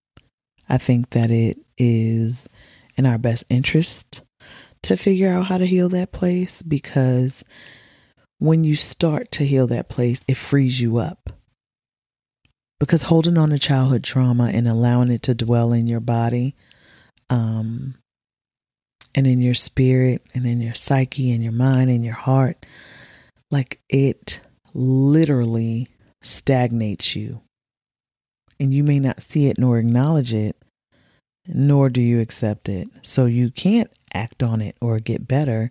[0.68, 2.46] I think that it is
[2.96, 4.22] in our best interest
[4.82, 7.44] to figure out how to heal that place because
[8.38, 11.30] when you start to heal that place, it frees you up.
[12.80, 16.56] Because holding on to childhood trauma and allowing it to dwell in your body
[17.28, 17.94] um,
[19.14, 22.64] and in your spirit and in your psyche and your mind and your heart,
[23.50, 24.40] like it
[24.74, 25.88] literally
[26.22, 27.42] stagnates you.
[28.58, 30.56] And you may not see it nor acknowledge it,
[31.46, 32.88] nor do you accept it.
[33.02, 35.70] So you can't act on it or get better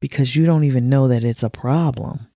[0.00, 2.26] because you don't even know that it's a problem.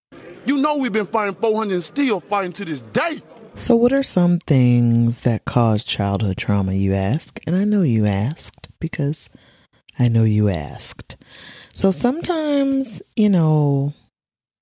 [0.45, 3.23] You know we've been fighting 400 and still fighting to this day.
[3.55, 7.39] So, what are some things that cause childhood trauma, you ask?
[7.47, 9.29] And I know you asked because
[9.99, 11.17] I know you asked.
[11.75, 13.93] So, sometimes, you know,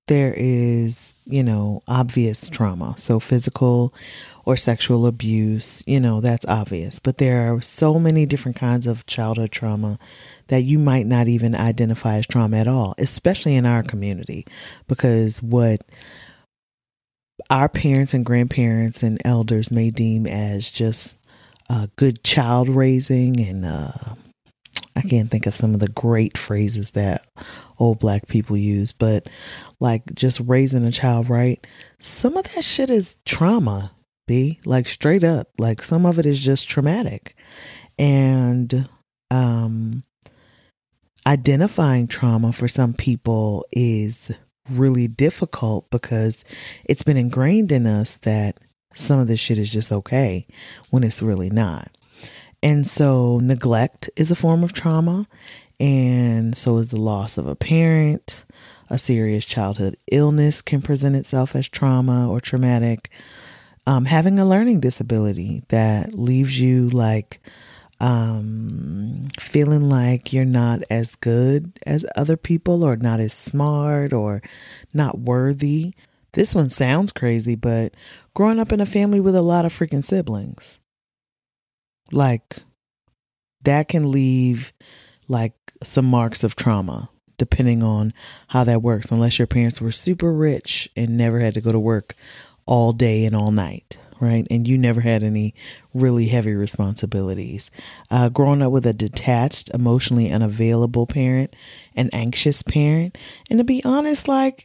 [0.08, 2.94] there is, you know, obvious trauma.
[2.98, 3.94] So, physical
[4.44, 6.98] or sexual abuse, you know, that's obvious.
[6.98, 10.00] But there are so many different kinds of childhood trauma
[10.48, 14.44] that you might not even identify as trauma at all, especially in our community.
[14.88, 15.82] Because what
[17.48, 21.18] our parents and grandparents and elders may deem as just
[21.68, 23.92] uh, good child raising and uh,
[24.96, 27.26] I can't think of some of the great phrases that
[27.78, 29.28] old black people use, but
[29.78, 31.64] like just raising a child right,
[31.98, 33.92] some of that shit is trauma,
[34.26, 35.48] be Like straight up.
[35.58, 37.34] Like some of it is just traumatic.
[37.98, 38.88] And
[39.30, 40.04] um
[41.26, 44.32] identifying trauma for some people is
[44.70, 46.44] really difficult because
[46.84, 48.58] it's been ingrained in us that
[48.94, 50.46] some of this shit is just okay
[50.90, 51.96] when it's really not.
[52.62, 55.26] And so neglect is a form of trauma,
[55.78, 58.44] and so is the loss of a parent.
[58.90, 63.10] A serious childhood illness can present itself as trauma or traumatic.
[63.86, 67.40] Um, having a learning disability that leaves you like
[68.00, 74.42] um, feeling like you're not as good as other people or not as smart or
[74.94, 75.92] not worthy.
[76.32, 77.94] This one sounds crazy, but
[78.34, 80.78] growing up in a family with a lot of freaking siblings,
[82.10, 82.56] like
[83.62, 84.72] that can leave
[85.28, 88.12] like some marks of trauma depending on
[88.48, 91.78] how that works, unless your parents were super rich and never had to go to
[91.78, 92.14] work
[92.66, 94.46] all day and all night right?
[94.50, 95.54] And you never had any
[95.94, 97.70] really heavy responsibilities.
[98.10, 101.54] Uh, growing up with a detached, emotionally unavailable parent,
[101.96, 103.16] an anxious parent,
[103.48, 104.64] and to be honest, like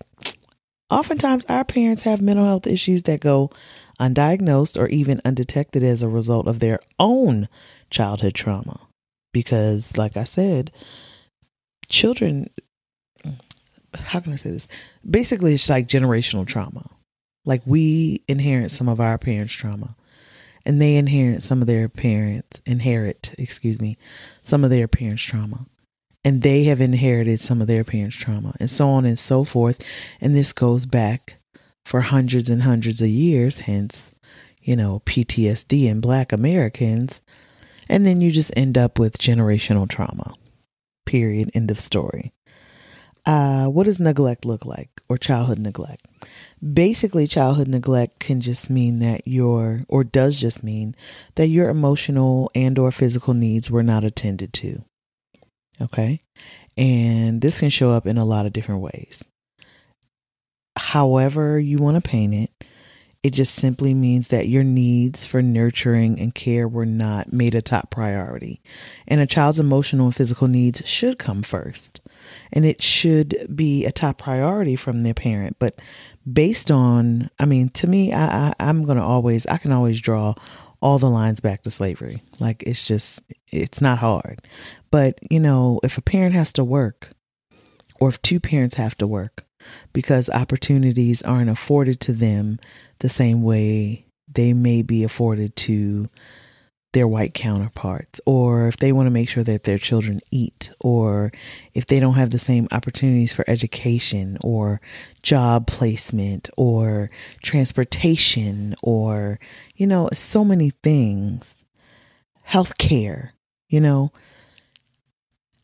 [0.89, 3.49] oftentimes our parents have mental health issues that go
[3.99, 7.47] undiagnosed or even undetected as a result of their own
[7.89, 8.81] childhood trauma.
[9.31, 10.71] Because, like I said,
[11.87, 12.49] children,
[13.93, 14.67] how can I say this?
[15.09, 16.89] Basically, it's like generational trauma
[17.45, 19.95] like we inherit some of our parents' trauma
[20.65, 23.97] and they inherit some of their parents inherit, excuse me,
[24.41, 25.67] some of their parents' trauma.
[26.23, 29.79] And they have inherited some of their parents' trauma and so on and so forth.
[30.19, 31.35] And this goes back
[31.85, 34.11] for hundreds and hundreds of years, hence,
[34.59, 37.21] you know, PTSD in black Americans.
[37.87, 40.33] And then you just end up with generational trauma.
[41.05, 41.51] Period.
[41.53, 42.33] End of story.
[43.25, 46.05] Uh, what does neglect look like or childhood neglect?
[46.61, 50.95] Basically, childhood neglect can just mean that your, or does just mean
[51.33, 54.83] that your emotional and or physical needs were not attended to.
[55.81, 56.21] Okay.
[56.77, 59.23] And this can show up in a lot of different ways.
[60.77, 62.51] However, you want to paint it,
[63.25, 67.61] It just simply means that your needs for nurturing and care were not made a
[67.63, 68.61] top priority.
[69.07, 72.01] And a child's emotional and physical needs should come first.
[72.51, 75.57] And it should be a top priority from their parent.
[75.59, 75.79] But
[76.31, 80.35] based on, I mean, to me, I, I, I'm to always, I can always draw
[80.81, 82.21] all the lines back to slavery.
[82.39, 84.39] Like it's just, it's not hard.
[84.91, 87.09] But, you know, if a parent has to work,
[87.99, 89.45] or if two parents have to work
[89.93, 92.59] because opportunities aren't afforded to them
[92.99, 96.09] the same way they may be afforded to
[96.95, 101.29] their white counterparts, or if they want to make sure that their children eat, or
[101.73, 104.79] if they don't have the same opportunities for education, or
[105.21, 107.11] job placement, or
[107.43, 109.37] transportation, or,
[109.75, 111.57] you know, so many things,
[112.43, 113.33] health care,
[113.67, 114.09] you know,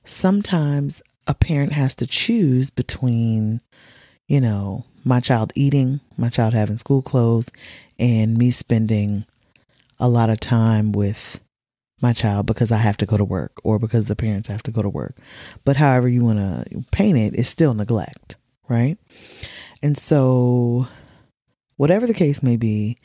[0.03, 3.61] sometimes a parent has to choose between,
[4.27, 7.49] you know, my child eating, my child having school clothes,
[7.97, 9.25] and me spending
[10.01, 11.39] a lot of time with
[12.01, 14.71] my child because I have to go to work or because the parents have to
[14.71, 15.15] go to work.
[15.63, 18.35] But however you want to paint it, it's still neglect,
[18.67, 18.97] right?
[19.83, 20.87] And so,
[21.77, 22.97] whatever the case may be,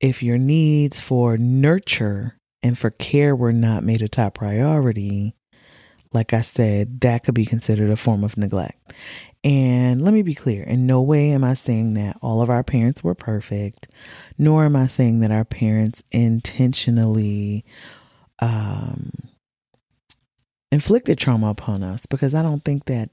[0.00, 5.34] if your needs for nurture and for care were not made a top priority,
[6.12, 8.92] like I said, that could be considered a form of neglect.
[9.44, 12.62] And let me be clear in no way am I saying that all of our
[12.62, 13.92] parents were perfect,
[14.38, 17.64] nor am I saying that our parents intentionally
[18.38, 19.10] um,
[20.70, 23.10] inflicted trauma upon us, because I don't think that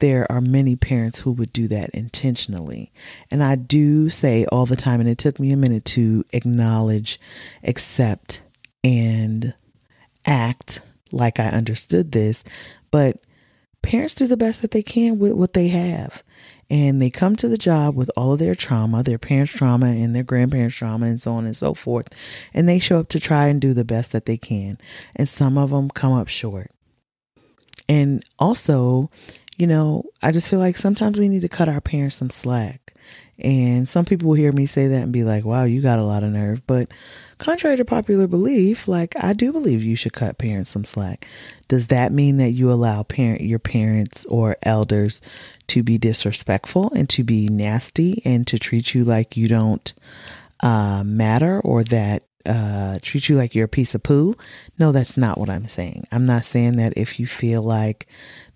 [0.00, 2.92] there are many parents who would do that intentionally.
[3.30, 7.20] And I do say all the time, and it took me a minute to acknowledge,
[7.62, 8.42] accept,
[8.82, 9.54] and
[10.26, 12.42] act like I understood this,
[12.90, 13.18] but
[13.84, 16.22] parents do the best that they can with what they have.
[16.70, 20.16] And they come to the job with all of their trauma, their parents' trauma and
[20.16, 22.08] their grandparents' trauma, and so on and so forth.
[22.54, 24.78] And they show up to try and do the best that they can.
[25.14, 26.70] And some of them come up short.
[27.88, 29.10] And also,
[29.56, 32.94] you know, I just feel like sometimes we need to cut our parents some slack.
[33.38, 36.04] And some people will hear me say that and be like, wow, you got a
[36.04, 36.66] lot of nerve.
[36.66, 36.90] But
[37.38, 41.26] contrary to popular belief, like I do believe you should cut parents some slack.
[41.68, 45.20] Does that mean that you allow parent your parents or elders
[45.68, 49.92] to be disrespectful and to be nasty and to treat you like you don't
[50.60, 54.36] uh, matter or that uh, treat you like you're a piece of poo.
[54.78, 56.06] No, that's not what I'm saying.
[56.12, 58.06] I'm not saying that if you feel like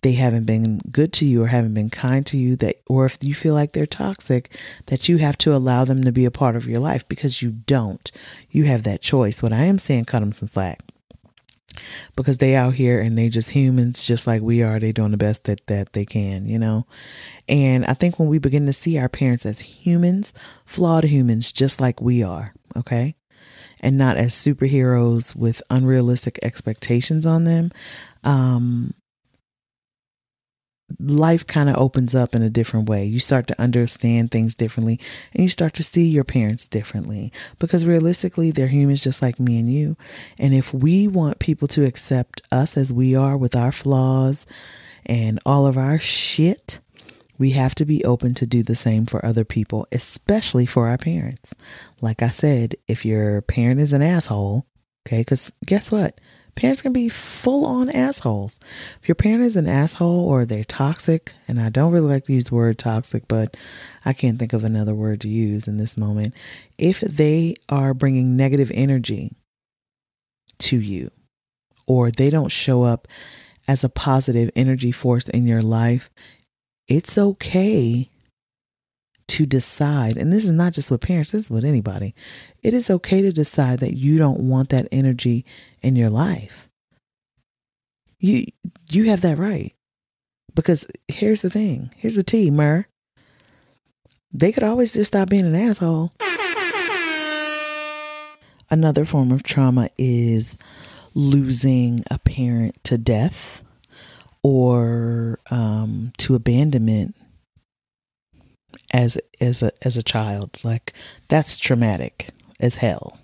[0.02, 3.18] they haven't been good to you or haven't been kind to you that or if
[3.22, 4.56] you feel like they're toxic
[4.86, 7.50] that you have to allow them to be a part of your life because you
[7.50, 8.10] don't.
[8.50, 9.42] You have that choice.
[9.42, 10.80] What i am saying cut them some slack.
[12.16, 14.78] Because they out here and they just humans just like we are.
[14.80, 16.86] They doing the best that that they can you know?
[17.48, 20.32] And i think when we begin to see our parents as humans
[20.64, 23.14] flawed humans just like we are okay?
[23.80, 27.72] And not as superheroes with unrealistic expectations on them
[28.24, 28.94] um
[30.98, 33.04] life kind of opens up in a different way.
[33.04, 34.98] You start to understand things differently
[35.32, 39.58] and you start to see your parents differently because realistically, they're humans just like me
[39.58, 39.96] and you.
[40.38, 44.46] And if we want people to accept us as we are with our flaws
[45.04, 46.80] and all of our shit,
[47.38, 50.98] we have to be open to do the same for other people, especially for our
[50.98, 51.54] parents.
[52.00, 54.66] Like I said, if your parent is an asshole,
[55.06, 56.20] okay, because guess what?
[56.58, 58.58] Parents can be full on assholes.
[59.00, 62.32] If your parent is an asshole or they're toxic, and I don't really like to
[62.32, 63.56] use the word toxic, but
[64.04, 66.34] I can't think of another word to use in this moment.
[66.76, 69.36] If they are bringing negative energy
[70.58, 71.12] to you,
[71.86, 73.06] or they don't show up
[73.68, 76.10] as a positive energy force in your life,
[76.88, 78.10] it's okay
[79.28, 82.14] to decide, and this is not just with parents, this is with anybody.
[82.62, 85.44] It is okay to decide that you don't want that energy
[85.82, 86.68] in your life.
[88.18, 88.46] You
[88.90, 89.74] you have that right.
[90.54, 91.90] Because here's the thing.
[91.96, 92.88] Here's the T, Mer.
[94.32, 96.12] They could always just stop being an asshole.
[98.70, 100.58] Another form of trauma is
[101.14, 103.62] losing a parent to death
[104.42, 107.14] or um, to abandonment
[108.92, 110.92] as as a as a child like
[111.28, 113.18] that's traumatic as hell.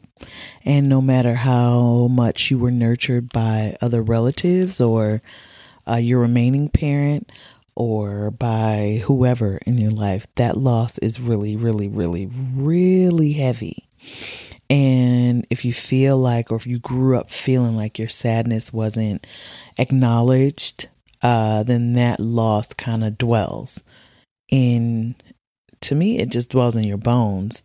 [0.64, 5.20] And no matter how much you were nurtured by other relatives or
[5.88, 7.30] uh, your remaining parent
[7.74, 13.88] or by whoever in your life that loss is really really really really heavy.
[14.70, 19.26] And if you feel like or if you grew up feeling like your sadness wasn't
[19.78, 20.88] acknowledged
[21.24, 23.82] uh, then that loss kind of dwells
[24.50, 25.16] in
[25.84, 27.62] to me, it just dwells in your bones,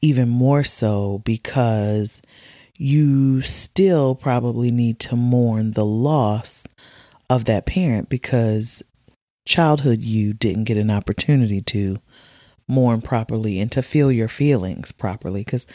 [0.00, 2.22] even more so because
[2.76, 6.66] you still probably need to mourn the loss
[7.28, 8.82] of that parent because
[9.46, 11.98] childhood you didn't get an opportunity to
[12.68, 15.40] mourn properly and to feel your feelings properly.
[15.40, 15.66] Because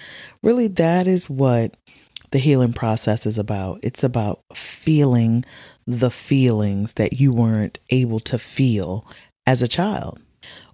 [0.41, 1.75] really, that is what
[2.31, 3.79] the healing process is about.
[3.83, 5.43] It's about feeling
[5.85, 9.05] the feelings that you weren't able to feel
[9.45, 10.19] as a child.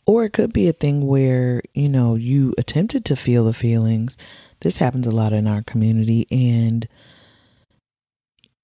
[0.09, 4.17] Or it could be a thing where, you know, you attempted to feel the feelings.
[4.61, 6.25] This happens a lot in our community.
[6.31, 6.87] And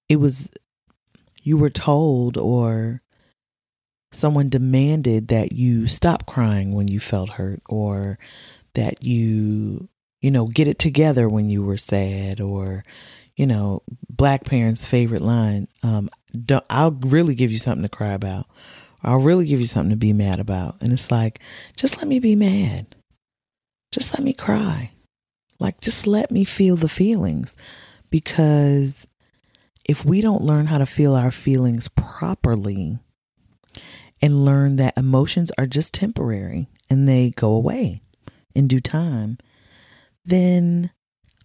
[0.08, 0.50] it was,
[1.44, 3.00] you were told or
[4.10, 8.18] someone demanded that you stop crying when you felt hurt or
[8.74, 9.88] that you
[10.20, 12.82] you know get it together when you were sad or
[13.36, 16.08] you know black parents favorite line um
[16.70, 18.46] i'll really give you something to cry about
[19.02, 20.76] i'll really give you something to be mad about.
[20.80, 21.40] And it's like
[21.76, 22.94] just let me be mad.
[23.92, 24.92] Just let me cry.
[25.58, 27.56] Like just let me feel the feelings.
[28.10, 29.06] Because
[29.88, 32.98] if we don't learn how to feel our feelings properly
[34.22, 38.02] and learn that emotions are just temporary and they go away
[38.54, 39.38] in due time,
[40.24, 40.90] then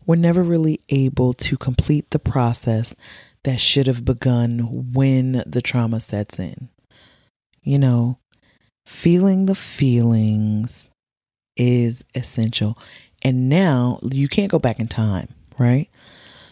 [0.06, 2.96] we're never really able to complete the process
[3.44, 6.70] that should have begun when the trauma sets in.
[7.64, 8.18] You know,
[8.86, 10.90] feeling the feelings
[11.56, 12.78] is essential.
[13.22, 15.90] And now you can't go back in time, right?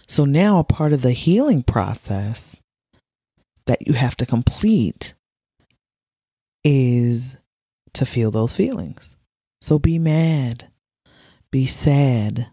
[0.08, 2.60] So now a part of the healing process
[3.66, 5.14] that you have to complete
[6.64, 7.38] is
[7.94, 9.16] to feel those feelings.
[9.62, 10.68] So be mad,
[11.52, 12.48] be sad,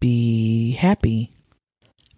[0.00, 1.32] be happy,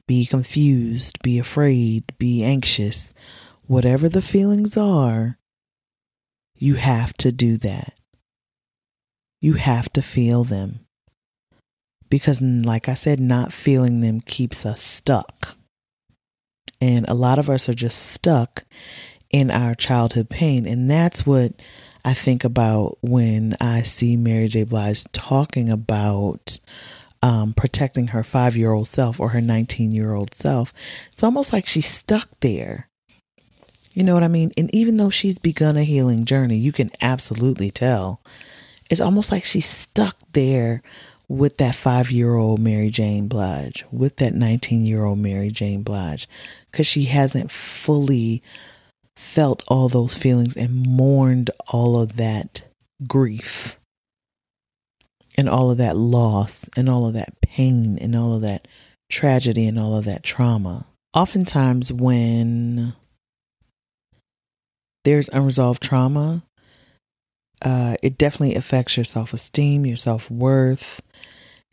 [0.07, 3.15] be confused, be afraid, be anxious.
[3.67, 5.39] Whatever the feelings are,
[6.55, 7.95] you have to do that.
[9.41, 10.81] You have to feel them.
[12.09, 15.57] Because, like I said, not feeling them keeps us stuck.
[16.81, 18.65] And a lot of us are just stuck
[19.31, 20.67] in our childhood pain.
[20.67, 21.55] And that's what
[22.05, 24.65] I think about when I see Mary J.
[24.65, 26.59] Blige talking about
[27.23, 30.75] um, protecting her five year old self or her 19 year old self.
[31.13, 32.91] It's almost like she's stuck there.
[33.95, 34.51] You know what I mean?
[34.57, 38.21] And even though she's begun a healing journey, you can absolutely tell.
[38.91, 40.83] It's almost like she's stuck there
[41.29, 45.83] with that five year old Mary Jane Blige, with that 19 year old Mary Jane
[45.85, 46.29] Blige,
[46.71, 48.43] because she hasn't fully
[49.17, 52.65] felt all those feelings and mourned all of that
[53.07, 53.77] grief
[55.37, 58.67] and all of that loss and all of that pain and all of that
[59.09, 60.87] tragedy and all of that trauma.
[61.15, 62.95] Oftentimes, when
[65.05, 66.43] there's unresolved trauma,
[67.63, 71.01] uh, it definitely affects your self esteem, your self worth,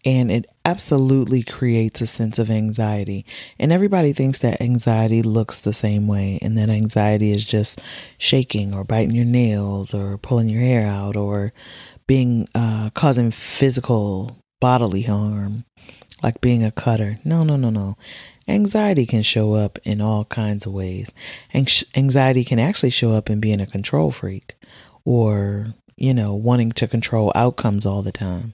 [0.06, 3.26] and it absolutely creates a sense of anxiety.
[3.60, 7.80] And everybody thinks that anxiety looks the same way, and that anxiety is just
[8.18, 11.52] shaking or biting your nails or pulling your hair out or
[12.08, 15.66] being uh, causing physical bodily harm,
[16.24, 17.20] like being a cutter.
[17.24, 17.98] No, no, no, no.
[18.48, 21.12] Anxiety can show up in all kinds of ways.
[21.54, 24.56] Anxiety can actually show up in being a control freak
[25.06, 28.54] or, you know, wanting to control outcomes all the time.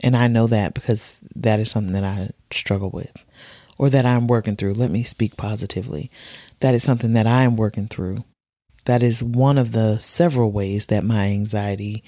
[0.00, 3.24] And I know that because that is something that I struggle with
[3.78, 4.74] or that I'm working through.
[4.74, 6.10] Let me speak positively.
[6.60, 8.24] That is something that I am working through.
[8.84, 12.04] That is one of the several ways that my anxiety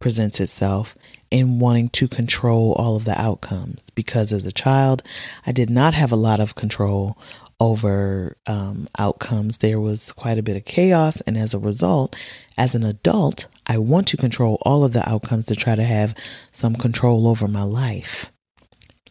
[0.00, 0.96] presents itself
[1.32, 3.80] in wanting to control all of the outcomes.
[3.94, 5.02] Because as a child,
[5.46, 7.16] I did not have a lot of control
[7.58, 9.58] over um, outcomes.
[9.58, 11.22] There was quite a bit of chaos.
[11.22, 12.14] And as a result,
[12.58, 16.14] as an adult, I want to control all of the outcomes to try to have
[16.52, 18.30] some control over my life.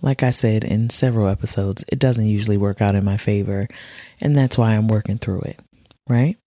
[0.03, 3.67] Like I said in several episodes, it doesn't usually work out in my favor.
[4.19, 5.59] And that's why I'm working through it.
[6.07, 6.37] Right.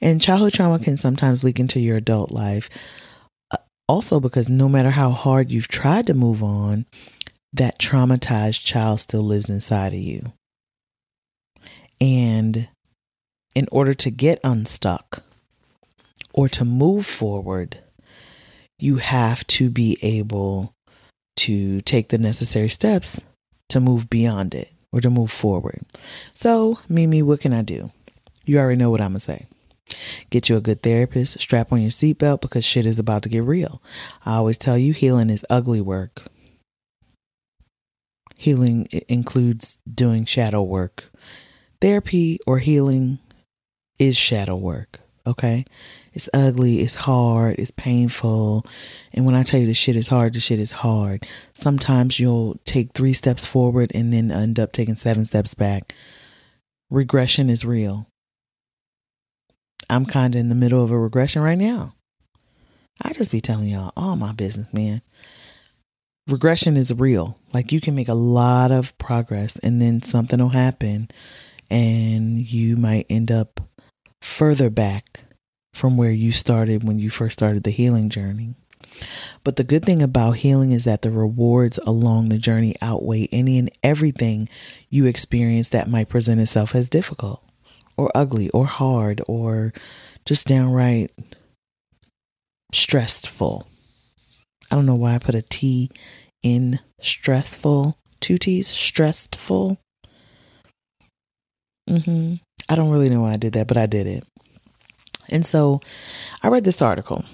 [0.00, 2.68] And childhood trauma can sometimes leak into your adult life.
[3.90, 6.86] Also, because no matter how hard you've tried to move on,
[7.52, 10.32] that traumatized child still lives inside of you.
[12.00, 12.68] And
[13.52, 15.24] in order to get unstuck
[16.32, 17.80] or to move forward,
[18.78, 20.72] you have to be able
[21.38, 23.20] to take the necessary steps
[23.70, 25.80] to move beyond it or to move forward.
[26.32, 27.90] So, Mimi, what can I do?
[28.44, 29.46] You already know what I'm going to say.
[30.30, 33.44] Get you a good therapist, strap on your seatbelt because shit is about to get
[33.44, 33.82] real.
[34.24, 36.22] I always tell you healing is ugly work.
[38.36, 41.10] Healing includes doing shadow work
[41.80, 43.20] Therapy or healing
[43.98, 45.00] is shadow work.
[45.26, 45.64] Okay.
[46.12, 48.66] It's ugly, it's hard, it's painful.
[49.12, 51.26] And when I tell you the shit is hard, the shit is hard.
[51.54, 55.94] Sometimes you'll take three steps forward and then end up taking seven steps back.
[56.90, 58.09] Regression is real.
[59.90, 61.94] I'm kind of in the middle of a regression right now.
[63.02, 65.02] I just be telling y'all all my business, man.
[66.28, 67.38] Regression is real.
[67.52, 71.08] Like you can make a lot of progress and then something will happen
[71.70, 73.60] and you might end up
[74.22, 75.20] further back
[75.72, 78.54] from where you started when you first started the healing journey.
[79.44, 83.58] But the good thing about healing is that the rewards along the journey outweigh any
[83.58, 84.48] and everything
[84.88, 87.42] you experience that might present itself as difficult
[88.00, 89.74] or ugly or hard or
[90.24, 91.10] just downright
[92.72, 93.68] stressful.
[94.70, 95.90] I don't know why I put a T
[96.42, 97.98] in stressful.
[98.20, 99.78] Two T's, stressful.
[101.88, 102.34] Mm-hmm.
[102.68, 104.24] I don't really know why I did that, but I did it.
[105.28, 105.80] And so
[106.42, 107.24] I read this article,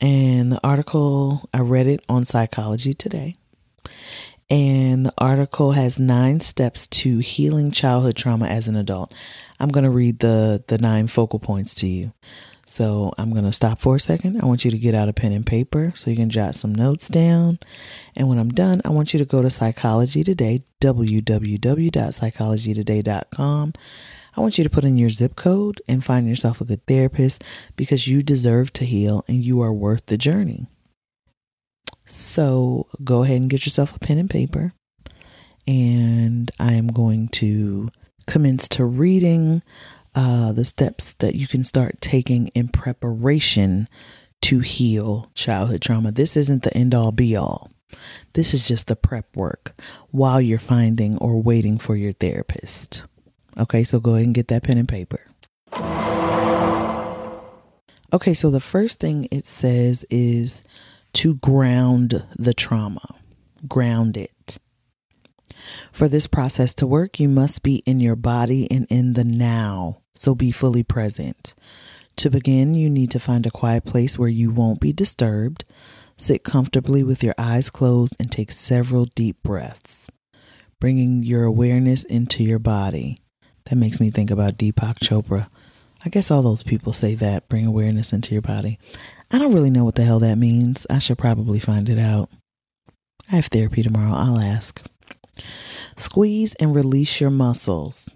[0.00, 3.36] and the article, I read it on Psychology Today.
[4.50, 9.14] And the article has nine steps to healing childhood trauma as an adult.
[9.58, 12.12] I'm going to read the, the nine focal points to you.
[12.66, 14.40] So I'm going to stop for a second.
[14.40, 16.72] I want you to get out a pen and paper so you can jot some
[16.74, 17.58] notes down.
[18.16, 23.72] And when I'm done, I want you to go to Psychology Today, www.psychologytoday.com.
[24.34, 27.44] I want you to put in your zip code and find yourself a good therapist
[27.76, 30.68] because you deserve to heal and you are worth the journey.
[32.12, 34.74] So go ahead and get yourself a pen and paper.
[35.66, 37.88] And I am going to
[38.26, 39.62] commence to reading
[40.14, 43.88] uh, the steps that you can start taking in preparation
[44.42, 46.12] to heal childhood trauma.
[46.12, 47.70] This isn't the end all be all.
[48.34, 49.72] This is just the prep work
[50.10, 53.06] while you're finding or waiting for your therapist.
[53.56, 55.30] Okay, so go ahead and get that pen and paper.
[58.12, 60.62] Okay, so the first thing it says is
[61.14, 63.06] to ground the trauma,
[63.68, 64.58] ground it.
[65.92, 70.02] For this process to work, you must be in your body and in the now
[70.14, 71.54] so be fully present.
[72.16, 75.64] To begin, you need to find a quiet place where you won't be disturbed.
[76.16, 80.10] Sit comfortably with your eyes closed and take several deep breaths,
[80.78, 83.16] bringing your awareness into your body.
[83.64, 85.48] That makes me think about Deepak Chopra.
[86.04, 88.78] I guess all those people say that, bring awareness into your body.
[89.32, 90.86] I don't really know what the hell that means.
[90.90, 92.28] I should probably find it out.
[93.30, 94.12] I have therapy tomorrow.
[94.14, 94.82] I'll ask.
[95.96, 98.14] Squeeze and release your muscles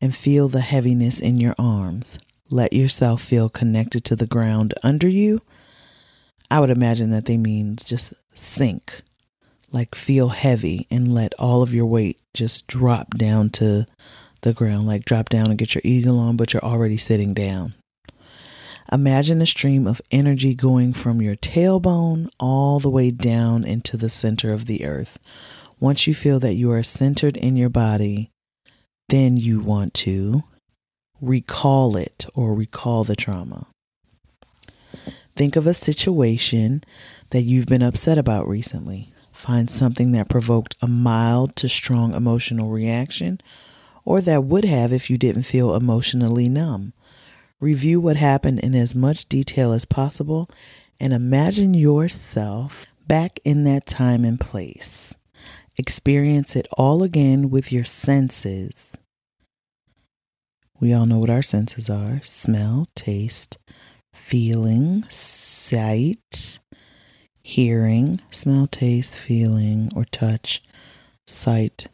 [0.00, 2.18] and feel the heaviness in your arms.
[2.48, 5.42] Let yourself feel connected to the ground under you.
[6.50, 9.02] I would imagine that they mean just sink,
[9.70, 13.86] like feel heavy and let all of your weight just drop down to
[14.40, 17.74] the ground, like drop down and get your eagle on, but you're already sitting down.
[18.92, 24.10] Imagine a stream of energy going from your tailbone all the way down into the
[24.10, 25.18] center of the earth.
[25.80, 28.30] Once you feel that you are centered in your body,
[29.08, 30.42] then you want to
[31.22, 33.66] recall it or recall the trauma.
[35.34, 36.84] Think of a situation
[37.30, 39.10] that you've been upset about recently.
[39.32, 43.40] Find something that provoked a mild to strong emotional reaction
[44.04, 46.92] or that would have if you didn't feel emotionally numb.
[47.62, 50.50] Review what happened in as much detail as possible
[51.00, 55.14] and imagine yourself back in that time and place.
[55.78, 58.92] Experience it all again with your senses
[60.82, 63.56] we all know what our senses are smell, taste,
[64.12, 66.58] feeling, sight,
[67.40, 70.60] hearing, smell, taste, feeling, or touch,
[71.24, 71.86] sight,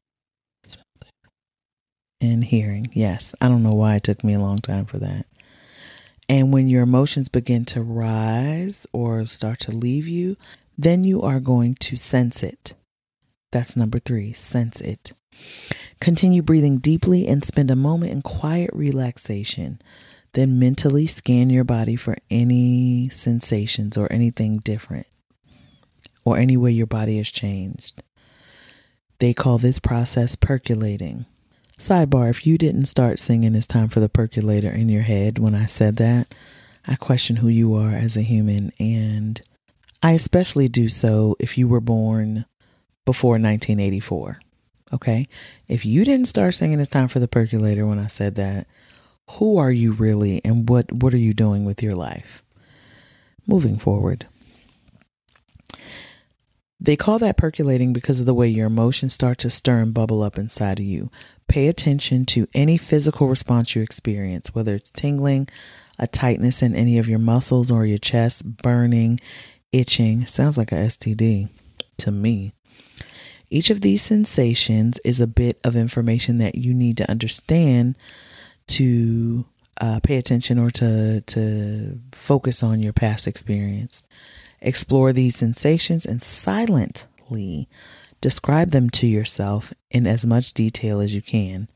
[2.19, 2.89] and hearing.
[2.95, 5.27] Yes, I don't know why it took me a long time for that.
[6.29, 10.37] And when your emotions begin to rise or start to leave you,
[10.77, 12.75] then you are going to sense it.
[13.51, 15.13] That's number three, sense it.
[16.01, 19.81] Continue breathing deeply and spend a moment in quiet relaxation.
[20.35, 25.07] Then mentally scan your body for any sensations or anything different
[26.25, 28.03] or any way your body has changed.
[29.19, 31.25] They call this process percolating.
[31.79, 35.55] Sidebar if you didn't start singing It's Time for the Percolator in your head when
[35.55, 36.35] I said that,
[36.89, 39.41] I question who you are as a human, and
[40.03, 42.47] I especially do so if you were born
[43.07, 44.41] before 1984.
[44.93, 45.29] Okay.
[45.69, 48.67] If you didn't start singing it's time for the percolator when I said that,
[49.33, 52.43] who are you really and what, what are you doing with your life?
[53.47, 54.27] Moving forward.
[56.81, 60.23] They call that percolating because of the way your emotions start to stir and bubble
[60.23, 61.11] up inside of you.
[61.49, 65.49] Pay attention to any physical response you experience, whether it's tingling,
[65.99, 69.19] a tightness in any of your muscles or your chest, burning,
[69.73, 70.27] itching.
[70.27, 71.49] Sounds like a STD
[71.99, 72.53] to me.
[73.51, 77.97] Each of these sensations is a bit of information that you need to understand
[78.69, 79.47] to
[79.81, 84.03] uh, pay attention or to to focus on your past experience.
[84.61, 87.69] Explore these sensations and silently
[88.21, 91.69] describe them to yourself in as much detail as you can.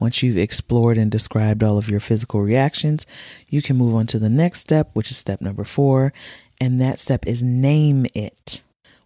[0.00, 3.06] Once you've explored and described all of your physical reactions,
[3.48, 6.12] you can move on to the next step, which is step number four.
[6.60, 8.60] And that step is name it.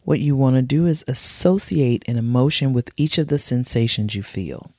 [0.05, 4.23] What you want to do is associate an emotion with each of the sensations you
[4.23, 4.73] feel.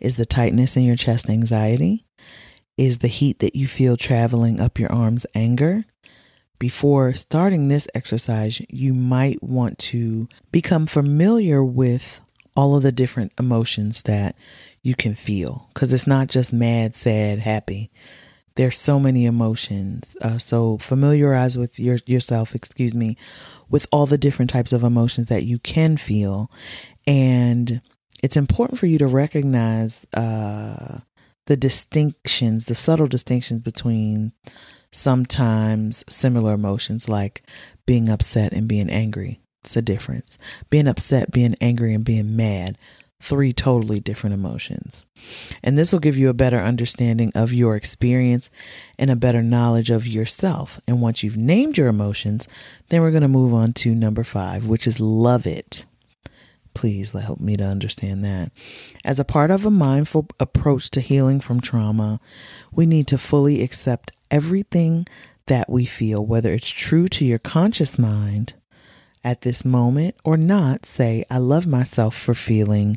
[0.00, 2.04] Is the tightness in your chest anxiety?
[2.76, 5.84] Is the heat that you feel traveling up your arms anger?
[6.64, 12.20] Before starting this exercise, you might want to become familiar with
[12.56, 14.34] all of the different emotions that
[14.80, 17.90] you can feel because it's not just mad, sad, happy.
[18.54, 20.16] There's so many emotions.
[20.22, 23.18] Uh, so familiarize with your yourself, excuse me,
[23.68, 26.50] with all the different types of emotions that you can feel,
[27.06, 27.82] and
[28.22, 31.00] it's important for you to recognize uh,
[31.46, 34.32] the distinctions, the subtle distinctions between
[34.90, 37.42] sometimes similar emotions like
[37.86, 39.40] being upset and being angry.
[39.62, 40.38] It's a difference.
[40.70, 42.78] Being upset, being angry, and being mad
[43.20, 45.06] three totally different emotions.
[45.62, 48.50] And this will give you a better understanding of your experience
[48.98, 50.78] and a better knowledge of yourself.
[50.86, 52.46] And once you've named your emotions,
[52.90, 55.86] then we're going to move on to number five, which is love it.
[56.74, 58.50] Please help me to understand that.
[59.04, 62.20] As a part of a mindful approach to healing from trauma,
[62.72, 65.06] we need to fully accept everything
[65.46, 68.54] that we feel, whether it's true to your conscious mind
[69.22, 72.96] at this moment or not say, I love myself for feeling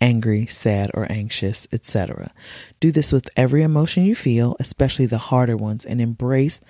[0.00, 2.32] angry, sad, or anxious, etc.
[2.80, 6.60] Do this with every emotion you feel, especially the harder ones, and embrace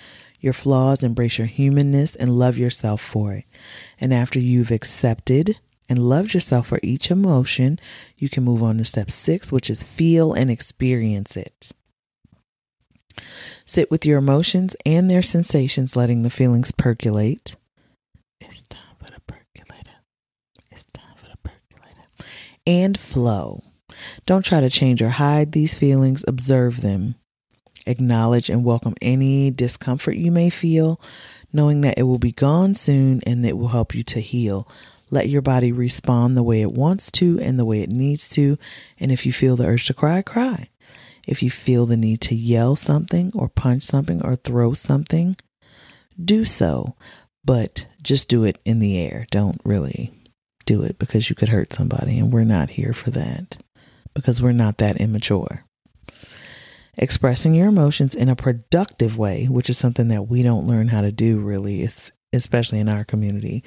[0.41, 3.45] your flaws, embrace your humanness, and love yourself for it.
[4.01, 5.59] And after you've accepted
[5.91, 7.79] and loved yourself for each emotion,
[8.17, 11.73] you can move on to step six, which is feel and experience it.
[13.67, 17.57] Sit with your emotions and their sensations, letting the feelings percolate.
[18.41, 19.99] It's time for the percolator.
[20.71, 22.31] It's time for the percolator.
[22.65, 23.65] and flow.
[24.27, 27.17] Don't try to change or hide these feelings, observe them.
[27.85, 31.01] Acknowledge and welcome any discomfort you may feel,
[31.53, 34.69] knowing that it will be gone soon and it will help you to heal.
[35.11, 38.59] Let your body respond the way it wants to and the way it needs to.
[38.99, 40.69] And if you feel the urge to cry, cry.
[41.27, 45.37] If you feel the need to yell something or punch something or throw something,
[46.23, 46.97] do so.
[47.45, 49.27] But just do it in the air.
[49.31, 50.13] Don't really
[50.67, 53.57] do it because you could hurt somebody, and we're not here for that
[54.15, 55.65] because we're not that immature.
[56.97, 61.01] Expressing your emotions in a productive way, which is something that we don't learn how
[61.01, 61.83] to do really,
[62.33, 63.65] especially in our community,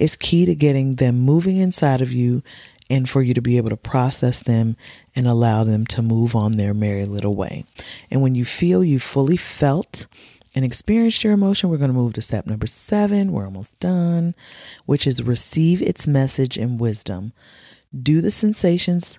[0.00, 2.42] is key to getting them moving inside of you
[2.90, 4.76] and for you to be able to process them
[5.14, 7.64] and allow them to move on their merry little way.
[8.10, 10.06] And when you feel you fully felt
[10.54, 13.32] and experienced your emotion, we're going to move to step number seven.
[13.32, 14.34] We're almost done,
[14.84, 17.32] which is receive its message and wisdom.
[17.96, 19.18] Do the sensations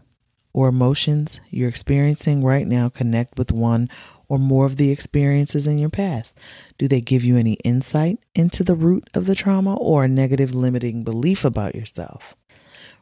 [0.52, 3.90] or emotions you're experiencing right now connect with one
[4.34, 6.36] or more of the experiences in your past?
[6.80, 10.56] Do they give you any insight into the root of the trauma or a negative
[10.56, 12.36] limiting belief about yourself?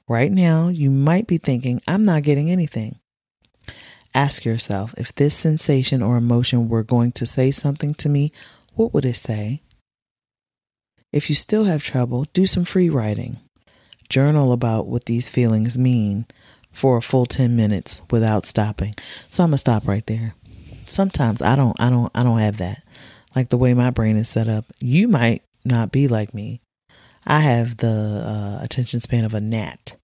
[0.10, 3.00] Right now, you might be thinking, I'm not getting anything.
[4.14, 8.34] Ask yourself if this sensation or emotion were going to say something to me,
[8.74, 9.62] what would it say?
[11.14, 13.40] If you still have trouble, do some free writing.
[14.10, 16.26] Journal about what these feelings mean
[16.74, 18.96] for a full 10 minutes without stopping.
[19.30, 20.36] So I'm going to stop right there.
[20.92, 22.84] Sometimes I don't I don't I don't have that.
[23.36, 24.66] Like the way my brain is set up.
[24.80, 26.62] You might not be like me.
[27.26, 29.96] I have the uh, attention span of a gnat.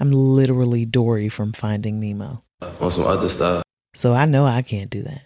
[0.00, 2.42] I'm literally Dory from Finding Nemo
[2.80, 3.62] on some other stuff.
[3.94, 5.22] So I know I can't do that.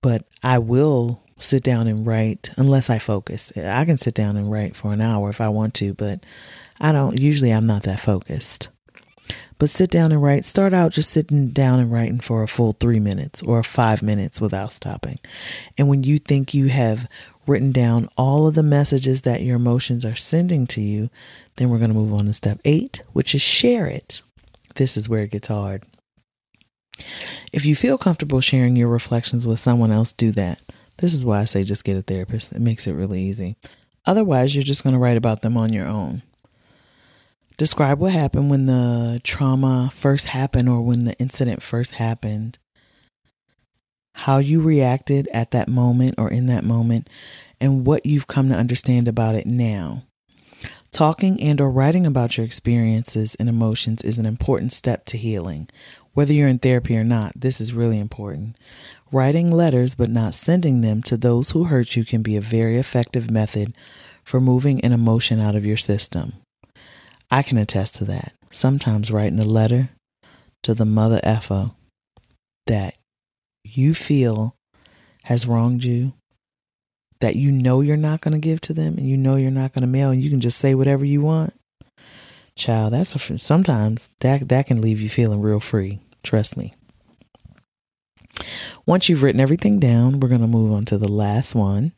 [0.00, 3.52] But I will sit down and write unless I focus.
[3.56, 6.24] I can sit down and write for an hour if I want to, but
[6.80, 8.68] I don't usually I'm not that focused.
[9.62, 10.44] But sit down and write.
[10.44, 14.40] Start out just sitting down and writing for a full 3 minutes or 5 minutes
[14.40, 15.20] without stopping.
[15.78, 17.08] And when you think you have
[17.46, 21.10] written down all of the messages that your emotions are sending to you,
[21.58, 24.22] then we're going to move on to step 8, which is share it.
[24.74, 25.84] This is where it gets hard.
[27.52, 30.60] If you feel comfortable sharing your reflections with someone else, do that.
[30.98, 32.50] This is why I say just get a therapist.
[32.50, 33.54] It makes it really easy.
[34.06, 36.22] Otherwise, you're just going to write about them on your own.
[37.62, 42.58] Describe what happened when the trauma first happened or when the incident first happened.
[44.14, 47.08] how you reacted at that moment or in that moment,
[47.60, 50.02] and what you've come to understand about it now.
[50.90, 55.68] Talking and or writing about your experiences and emotions is an important step to healing.
[56.12, 58.56] Whether you're in therapy or not, this is really important.
[59.10, 62.76] Writing letters but not sending them to those who hurt you can be a very
[62.76, 63.74] effective method
[64.22, 66.34] for moving an emotion out of your system.
[67.32, 68.34] I can attest to that.
[68.50, 69.88] Sometimes writing a letter
[70.64, 71.70] to the mother effer
[72.66, 72.98] that
[73.64, 74.54] you feel
[75.24, 76.12] has wronged you,
[77.20, 79.72] that you know you're not going to give to them and you know you're not
[79.72, 81.54] going to mail and you can just say whatever you want.
[82.54, 86.00] Child, that's a, sometimes that that can leave you feeling real free.
[86.22, 86.74] Trust me.
[88.84, 91.92] Once you've written everything down, we're going to move on to the last one,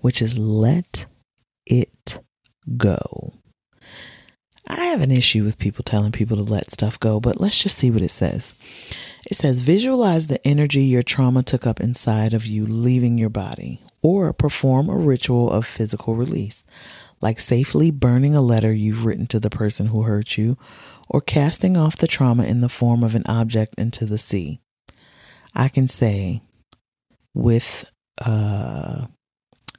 [0.00, 1.06] which is let
[1.64, 2.18] it
[2.76, 3.32] go.
[4.70, 7.78] I have an issue with people telling people to let stuff go, but let's just
[7.78, 8.54] see what it says.
[9.26, 13.80] It says visualize the energy your trauma took up inside of you leaving your body,
[14.02, 16.64] or perform a ritual of physical release,
[17.22, 20.58] like safely burning a letter you've written to the person who hurt you,
[21.08, 24.60] or casting off the trauma in the form of an object into the sea.
[25.54, 26.42] I can say
[27.32, 27.90] with
[28.24, 29.06] uh,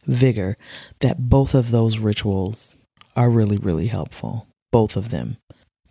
[0.08, 0.58] vigor
[1.02, 2.76] that both of those rituals
[3.16, 5.38] are really, really helpful both of them.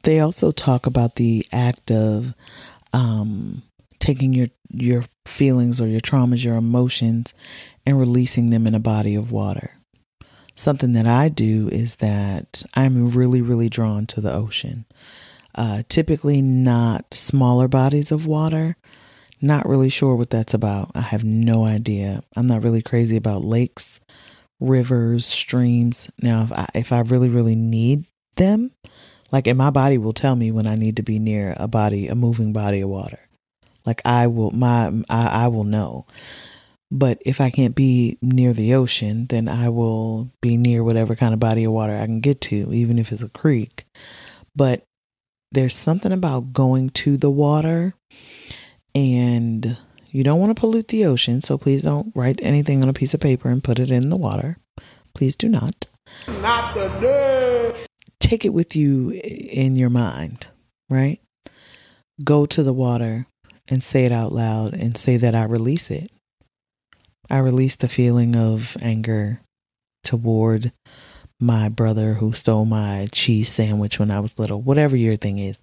[0.02, 2.34] They also talk about the act of
[2.92, 3.62] um,
[3.98, 7.34] taking your your feelings or your traumas, your emotions,
[7.86, 9.72] and releasing them in a body of water.
[10.54, 14.84] Something that I do is that I'm really, really drawn to the ocean.
[15.54, 18.76] Uh, typically, not smaller bodies of water.
[19.40, 20.90] Not really sure what that's about.
[20.94, 22.22] I have no idea.
[22.34, 24.00] I'm not really crazy about lakes,
[24.58, 26.10] rivers, streams.
[26.20, 28.04] Now, if I if I really, really need
[28.38, 28.72] them,
[29.30, 32.08] like, and my body will tell me when I need to be near a body,
[32.08, 33.20] a moving body of water.
[33.84, 36.06] Like, I will, my, I, I will know.
[36.90, 41.34] But if I can't be near the ocean, then I will be near whatever kind
[41.34, 43.84] of body of water I can get to, even if it's a creek.
[44.56, 44.84] But
[45.52, 47.94] there's something about going to the water
[48.94, 49.76] and
[50.10, 51.42] you don't want to pollute the ocean.
[51.42, 54.16] So please don't write anything on a piece of paper and put it in the
[54.16, 54.56] water.
[55.14, 55.86] Please do not.
[56.26, 57.57] Not the nerve
[58.28, 60.48] take it with you in your mind,
[60.90, 61.18] right?
[62.22, 63.26] Go to the water
[63.68, 66.10] and say it out loud and say that I release it.
[67.30, 69.40] I release the feeling of anger
[70.04, 70.72] toward
[71.40, 75.58] my brother who stole my cheese sandwich when I was little, whatever your thing is.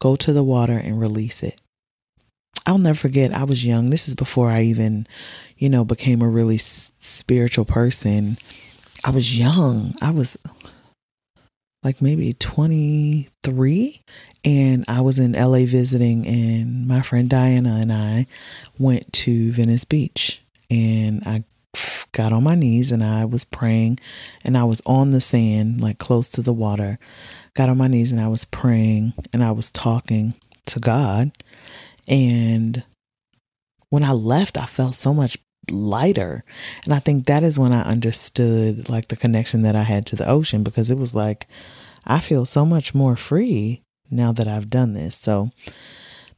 [0.00, 1.60] Go to the water and release it.
[2.66, 3.90] I'll never forget, I was young.
[3.90, 5.06] This is before I even,
[5.56, 8.36] you know, became a really spiritual person.
[9.04, 9.94] I was young.
[10.02, 10.36] I was
[11.86, 14.02] like maybe 23
[14.44, 18.26] and I was in LA visiting and my friend Diana and I
[18.76, 21.44] went to Venice Beach and I
[22.10, 24.00] got on my knees and I was praying
[24.42, 26.98] and I was on the sand like close to the water.
[27.54, 30.34] Got on my knees and I was praying and I was talking
[30.66, 31.30] to God
[32.08, 32.82] and
[33.90, 35.38] when I left I felt so much
[35.70, 36.44] lighter
[36.84, 40.16] and I think that is when I understood like the connection that I had to
[40.16, 41.46] the ocean because it was like
[42.06, 45.16] I feel so much more free now that I've done this.
[45.16, 45.50] So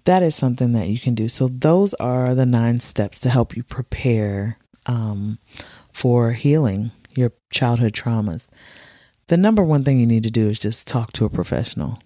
[0.05, 1.29] that is something that you can do.
[1.29, 5.39] So those are the nine steps to help you prepare um,
[5.93, 8.47] for healing your childhood traumas.
[9.27, 11.99] The number one thing you need to do is just talk to a professional.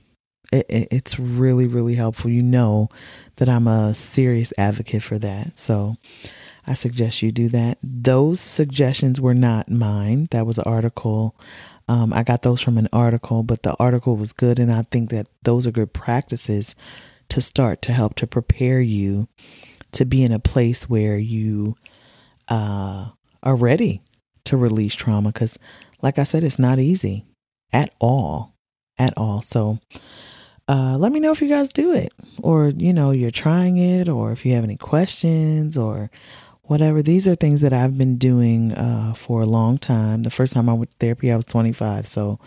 [0.51, 2.31] It, it, it's really, really helpful.
[2.31, 2.89] You know
[3.37, 5.57] that I'm a serious advocate for that.
[5.59, 5.97] So
[6.67, 7.79] I suggest you do that.
[7.83, 10.29] Those suggestions were not mine.
[10.31, 11.37] That was an article
[11.89, 15.11] um, I got those from an article, but the article was good, and I think
[15.11, 16.75] that those are good practices
[17.29, 19.29] to start to help to prepare you
[19.93, 21.77] to be in a place where you
[22.49, 23.09] uh,
[23.43, 24.03] are ready
[24.45, 25.33] to release trauma.
[25.33, 25.59] Because,
[26.01, 27.27] like I said, it's not easy
[27.73, 28.55] at all,
[28.99, 29.43] at all.
[29.43, 29.79] So,
[30.69, 34.09] uh, let me know if you guys do it, or you know, you're trying it,
[34.09, 36.11] or if you have any questions, or
[36.63, 37.03] whatever.
[37.03, 40.23] These are things that I've been doing uh, for a long time.
[40.23, 42.07] The first time I went to therapy, I was 25.
[42.07, 42.39] So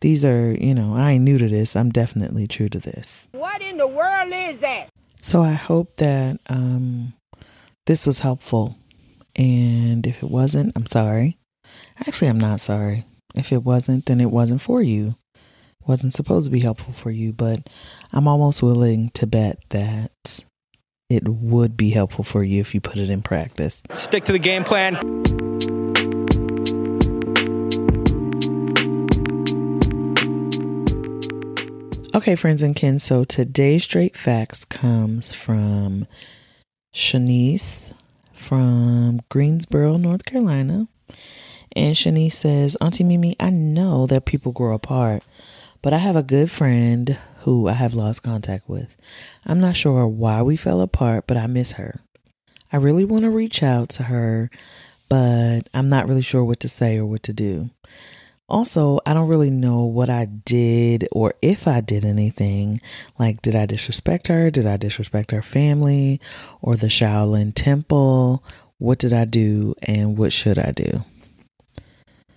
[0.00, 1.76] these are, you know, I ain't new to this.
[1.76, 3.26] I'm definitely true to this.
[3.32, 4.88] What in the world is that?
[5.20, 7.12] So I hope that um,
[7.86, 8.76] this was helpful.
[9.36, 11.38] And if it wasn't, I'm sorry.
[12.06, 13.04] Actually, I'm not sorry.
[13.34, 15.14] If it wasn't, then it wasn't for you.
[15.34, 17.68] It wasn't supposed to be helpful for you, but
[18.12, 20.44] I'm almost willing to bet that
[21.08, 23.82] it would be helpful for you if you put it in practice.
[23.94, 24.96] Stick to the game plan.
[32.14, 36.06] Okay, friends and kin, so today's straight facts comes from
[36.94, 37.92] Shanice
[38.32, 40.88] from Greensboro, North Carolina.
[41.76, 45.22] And Shanice says, Auntie Mimi, I know that people grow apart,
[45.80, 47.16] but I have a good friend
[47.48, 48.94] who I have lost contact with.
[49.46, 52.00] I'm not sure why we fell apart, but I miss her.
[52.70, 54.50] I really want to reach out to her,
[55.08, 57.70] but I'm not really sure what to say or what to do.
[58.50, 62.82] Also, I don't really know what I did or if I did anything.
[63.18, 64.50] Like, did I disrespect her?
[64.50, 66.20] Did I disrespect her family
[66.60, 68.42] or the Shaolin Temple?
[68.76, 71.04] What did I do and what should I do?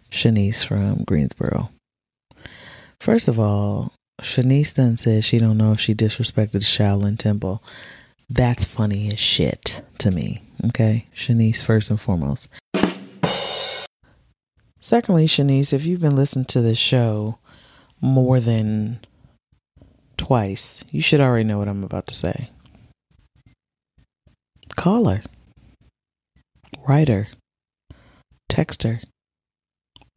[0.09, 1.69] Shanice from Greensboro.
[3.01, 7.63] First of all, Shanice then says she don't know if she disrespected Shaolin Temple.
[8.29, 10.43] That's funny as shit to me.
[10.65, 12.47] Okay, Shanice, first and foremost.
[14.79, 17.39] Secondly, Shanice, if you've been listening to this show
[17.99, 18.99] more than
[20.17, 22.49] twice, you should already know what I'm about to say.
[24.75, 25.23] Call her,
[26.87, 27.27] write her,
[28.49, 29.01] text her,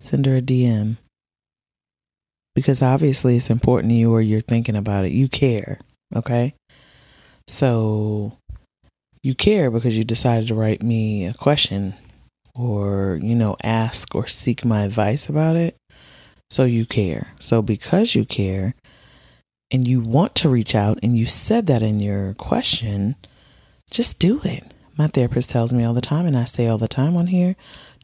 [0.00, 0.98] send her a DM.
[2.54, 5.12] Because obviously it's important to you or you're thinking about it.
[5.12, 5.80] You care,
[6.14, 6.54] okay?
[7.48, 8.38] So
[9.22, 11.94] you care because you decided to write me a question
[12.54, 15.76] or, you know, ask or seek my advice about it.
[16.50, 17.32] So you care.
[17.40, 18.74] So because you care
[19.70, 23.16] and you want to reach out and you said that in your question,
[23.90, 24.62] just do it.
[24.96, 27.56] My therapist tells me all the time, and I say all the time on here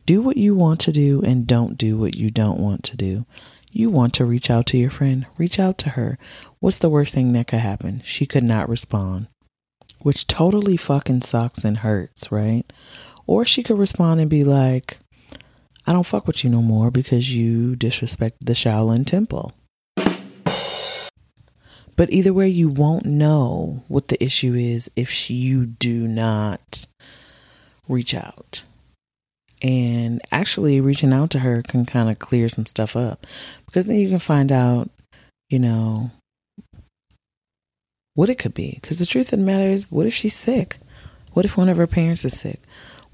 [0.06, 3.26] do what you want to do and don't do what you don't want to do.
[3.72, 6.18] You want to reach out to your friend, reach out to her.
[6.58, 8.02] What's the worst thing that could happen?
[8.04, 9.28] She could not respond,
[10.00, 12.64] which totally fucking sucks and hurts, right?
[13.26, 14.98] Or she could respond and be like,
[15.86, 19.52] I don't fuck with you no more because you disrespect the Shaolin Temple.
[21.96, 26.86] But either way, you won't know what the issue is if you do not
[27.88, 28.64] reach out.
[29.62, 33.26] And actually, reaching out to her can kind of clear some stuff up
[33.66, 34.90] because then you can find out,
[35.48, 36.10] you know,
[38.14, 38.78] what it could be.
[38.80, 40.78] Because the truth of the matter is, what if she's sick?
[41.32, 42.60] What if one of her parents is sick?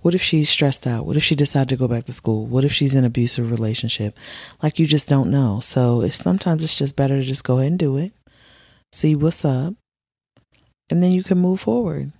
[0.01, 1.05] What if she's stressed out?
[1.05, 2.47] What if she decided to go back to school?
[2.47, 4.17] What if she's in an abusive relationship?
[4.63, 5.59] Like you just don't know.
[5.61, 8.13] So if sometimes it's just better to just go ahead and do it,
[8.93, 9.75] see what's up,
[10.91, 12.13] and then you can move forward.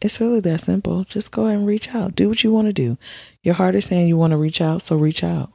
[0.00, 1.04] It's really that simple.
[1.04, 2.14] Just go ahead and reach out.
[2.14, 2.98] Do what you want to do.
[3.42, 5.50] Your heart is saying you want to reach out, so reach out.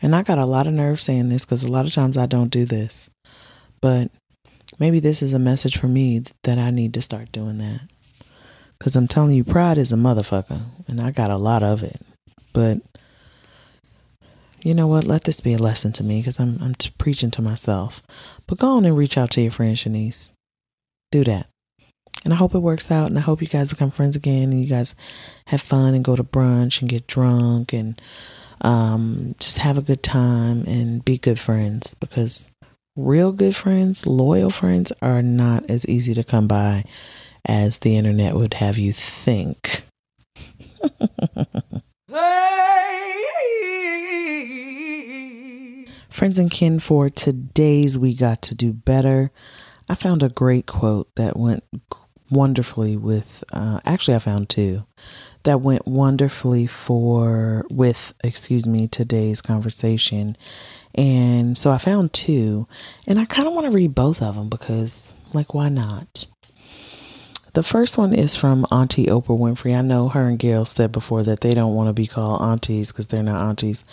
[0.00, 2.26] And I got a lot of nerve saying this because a lot of times I
[2.26, 3.10] don't do this.
[3.80, 4.10] But
[4.78, 7.82] maybe this is a message for me that I need to start doing that.
[8.78, 10.62] Because I'm telling you, pride is a motherfucker.
[10.88, 12.00] And I got a lot of it.
[12.52, 12.80] But
[14.64, 15.04] you know what?
[15.04, 18.02] Let this be a lesson to me because I'm, I'm t- preaching to myself.
[18.46, 20.30] But go on and reach out to your friend Shanice.
[21.10, 21.46] Do that.
[22.24, 23.08] And I hope it works out.
[23.08, 24.94] And I hope you guys become friends again and you guys
[25.46, 28.00] have fun and go to brunch and get drunk and
[28.60, 32.48] um, just have a good time and be good friends because
[32.96, 36.84] real good friends, loyal friends are not as easy to come by
[37.44, 39.82] as the internet would have you think.
[46.08, 49.32] Friends and kin, for today's We Got to Do Better,
[49.88, 51.64] I found a great quote that went
[52.32, 54.84] wonderfully with, uh, actually, I found two
[55.44, 60.36] that went wonderfully for, with, excuse me, today's conversation.
[60.94, 62.66] And so I found two,
[63.06, 66.26] and I kind of want to read both of them because, like, why not?
[67.54, 69.76] The first one is from Auntie Oprah Winfrey.
[69.76, 72.90] I know her and Gayle said before that they don't want to be called aunties
[72.90, 73.84] because they're not aunties,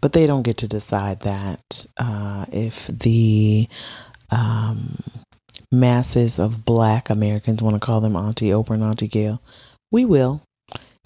[0.00, 1.84] but they don't get to decide that.
[1.96, 3.68] Uh, if the
[4.30, 5.02] um,
[5.70, 9.42] masses of black Americans want to call them Auntie Oprah and Auntie Gayle,
[9.90, 10.42] we will.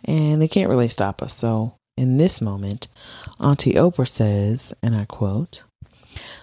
[0.04, 1.34] And they can't really stop us.
[1.34, 2.88] So in this moment,
[3.38, 5.64] Auntie Oprah says, and I quote,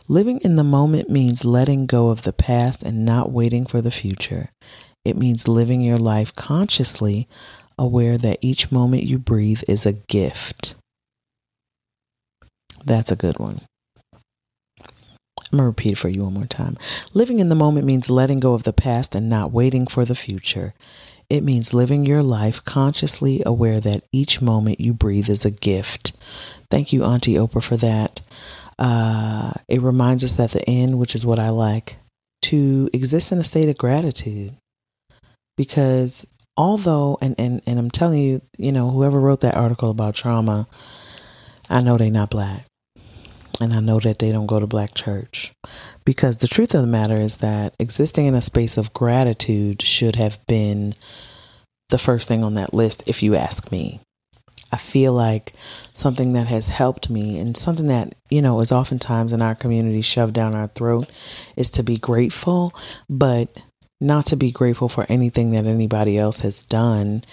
[0.08, 3.92] Living in the moment means letting go of the past and not waiting for the
[3.92, 4.50] future.
[5.06, 7.28] It means living your life consciously,
[7.78, 10.76] aware that each moment you breathe is a gift.
[12.84, 13.62] That's a good one.
[15.52, 16.78] I'm going to repeat it for you one more time.
[17.14, 20.16] Living in the moment means letting go of the past and not waiting for the
[20.16, 20.74] future.
[21.30, 26.14] It means living your life consciously aware that each moment you breathe is a gift.
[26.72, 28.22] Thank you, Auntie Oprah, for that.
[28.78, 31.98] Uh, it reminds us at the end, which is what I like,
[32.44, 34.56] to exist in a state of gratitude
[35.60, 36.26] because
[36.56, 40.68] although and, and and I'm telling you, you know, whoever wrote that article about trauma,
[41.70, 42.66] I know they're not black.
[43.62, 45.52] And I know that they don't go to black church
[46.06, 50.16] Because the truth of the matter is that existing in a space of gratitude should
[50.16, 50.96] have been
[51.90, 54.00] the first thing on that list, if you ask me.
[54.72, 55.54] I feel like
[55.94, 60.02] something that has helped me and something that, you know, is oftentimes in our community
[60.02, 61.10] shoved down our throat
[61.56, 62.74] is to be grateful,
[63.10, 63.60] but
[64.00, 67.24] not to be grateful for anything that anybody else has done.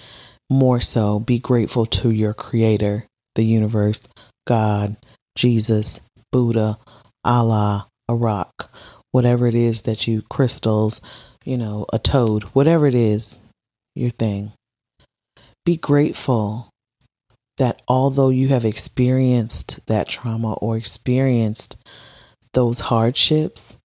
[0.49, 3.05] More so, be grateful to your creator,
[3.35, 4.01] the universe,
[4.47, 4.95] God,
[5.35, 5.99] Jesus,
[6.31, 6.77] Buddha,
[7.23, 8.71] Allah, a rock,
[9.11, 11.01] whatever it is that you crystals,
[11.43, 13.39] you know, a toad, whatever it is,
[13.95, 14.51] your thing.
[15.65, 16.69] Be grateful
[17.57, 21.75] that although you have experienced that trauma or experienced
[22.53, 23.77] those hardships,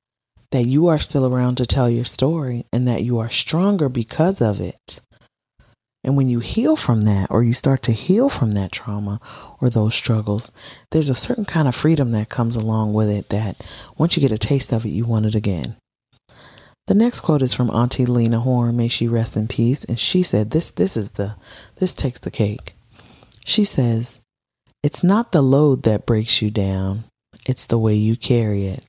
[0.51, 4.40] that you are still around to tell your story and that you are stronger because
[4.40, 5.01] of it.
[6.05, 9.20] And when you heal from that, or you start to heal from that trauma
[9.61, 10.53] or those struggles,
[10.90, 13.64] there's a certain kind of freedom that comes along with it that
[13.96, 15.76] once you get a taste of it, you want it again.
[16.88, 19.84] The next quote is from Auntie Lena Horne, may she rest in peace.
[19.84, 21.36] And she said, This this is the
[21.76, 22.74] this takes the cake.
[23.44, 24.18] She says,
[24.82, 27.05] It's not the load that breaks you down,
[27.46, 28.84] it's the way you carry it.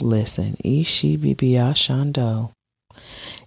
[0.00, 2.52] Listen, Ishi Bibiya Shando.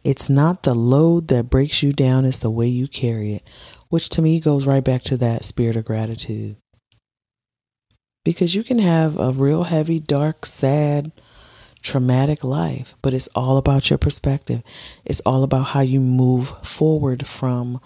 [0.03, 3.43] It's not the load that breaks you down, it's the way you carry it,
[3.89, 6.57] which to me goes right back to that spirit of gratitude.
[8.25, 11.11] Because you can have a real heavy, dark, sad,
[11.81, 14.63] traumatic life, but it's all about your perspective.
[15.05, 17.79] It's all about how you move forward from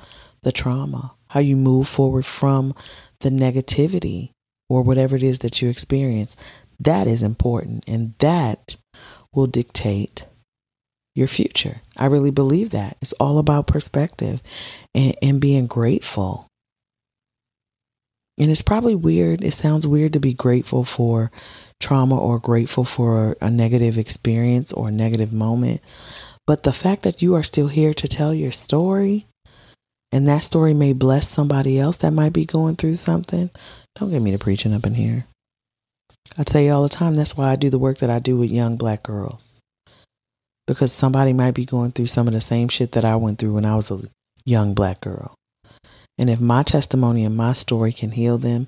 [0.44, 2.74] the trauma, how you move forward from
[3.20, 4.32] the negativity
[4.70, 6.38] or whatever it is that you experience.
[6.80, 8.78] That is important, and that
[9.34, 10.28] will dictate
[11.18, 11.82] your future.
[11.98, 12.96] I really believe that.
[13.02, 14.40] It's all about perspective
[14.94, 16.48] and, and being grateful.
[18.38, 19.44] And it's probably weird.
[19.44, 21.32] It sounds weird to be grateful for
[21.80, 25.82] trauma or grateful for a negative experience or a negative moment.
[26.46, 29.26] But the fact that you are still here to tell your story
[30.12, 33.50] and that story may bless somebody else that might be going through something,
[33.96, 35.26] don't get me to preaching up in here.
[36.38, 38.38] I tell you all the time, that's why I do the work that I do
[38.38, 39.57] with young black girls
[40.68, 43.54] because somebody might be going through some of the same shit that I went through
[43.54, 44.02] when I was a
[44.46, 45.34] young black girl.
[46.18, 48.68] And if my testimony and my story can heal them,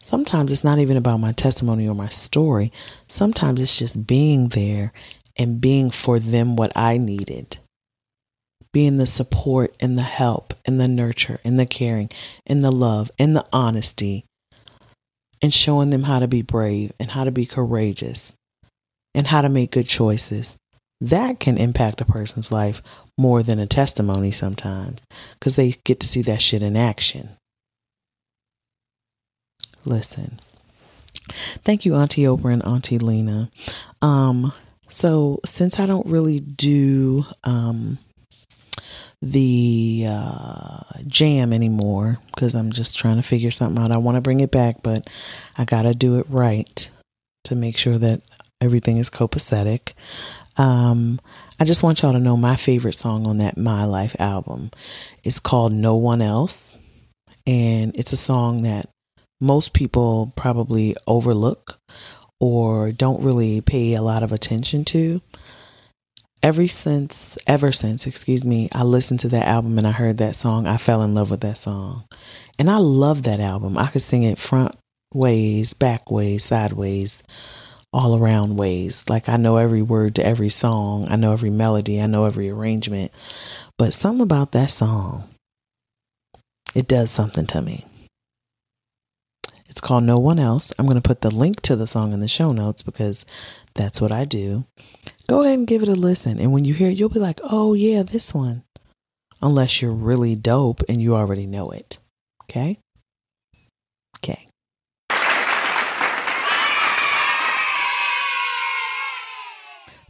[0.00, 2.72] sometimes it's not even about my testimony or my story.
[3.06, 4.92] Sometimes it's just being there
[5.36, 7.58] and being for them what I needed.
[8.72, 12.10] Being the support and the help and the nurture and the caring
[12.46, 14.26] and the love and the honesty
[15.40, 18.32] and showing them how to be brave and how to be courageous
[19.14, 20.56] and how to make good choices
[21.00, 22.82] that can impact a person's life
[23.16, 25.02] more than a testimony sometimes
[25.38, 27.30] because they get to see that shit in action.
[29.84, 30.40] Listen.
[31.64, 33.50] Thank you, Auntie Oprah and Auntie Lena.
[34.02, 34.52] Um,
[34.88, 37.98] so since I don't really do um
[39.20, 43.90] the uh, jam anymore because I'm just trying to figure something out.
[43.90, 45.08] I want to bring it back, but
[45.56, 46.88] I got to do it right
[47.44, 48.22] to make sure that
[48.60, 49.92] everything is copacetic.
[50.58, 51.20] Um,
[51.60, 54.70] I just want y'all to know my favorite song on that My Life album
[55.22, 56.74] is called No One Else.
[57.46, 58.90] And it's a song that
[59.40, 61.78] most people probably overlook
[62.40, 65.22] or don't really pay a lot of attention to.
[66.42, 70.36] Ever since, ever since, excuse me, I listened to that album and I heard that
[70.36, 72.04] song, I fell in love with that song.
[72.58, 73.78] And I love that album.
[73.78, 74.76] I could sing it front
[75.12, 77.22] ways, back ways, sideways
[77.92, 79.04] all around ways.
[79.08, 82.50] Like I know every word to every song, I know every melody, I know every
[82.50, 83.12] arrangement.
[83.76, 85.28] But something about that song,
[86.74, 87.86] it does something to me.
[89.68, 90.72] It's called No One Else.
[90.78, 93.24] I'm going to put the link to the song in the show notes because
[93.74, 94.64] that's what I do.
[95.28, 96.40] Go ahead and give it a listen.
[96.40, 98.64] And when you hear it, you'll be like, oh, yeah, this one.
[99.40, 101.98] Unless you're really dope and you already know it.
[102.44, 102.80] Okay?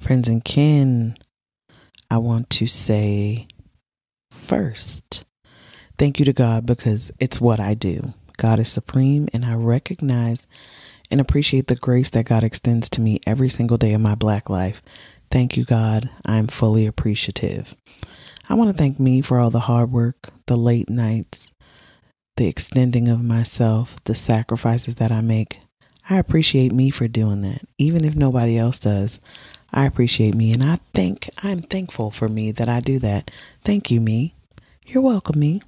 [0.09, 1.19] Friends and kin,
[2.11, 3.47] I want to say
[4.33, 5.27] first,
[5.99, 8.15] thank you to God because it's what I do.
[8.39, 10.47] God is supreme, and I recognize
[11.11, 14.49] and appreciate the grace that God extends to me every single day of my black
[14.49, 14.81] life.
[15.31, 16.09] Thank you, God.
[16.25, 17.75] I'm fully appreciative.
[18.49, 21.53] I want to thank me for all the hard work, the late nights,
[22.39, 25.59] the extending of myself, the sacrifices that I make.
[26.09, 29.21] I appreciate me for doing that, even if nobody else does.
[29.73, 33.31] I appreciate me and I think I'm thankful for me that I do that.
[33.65, 34.35] Thank you, me.
[34.87, 35.63] You're welcome, me.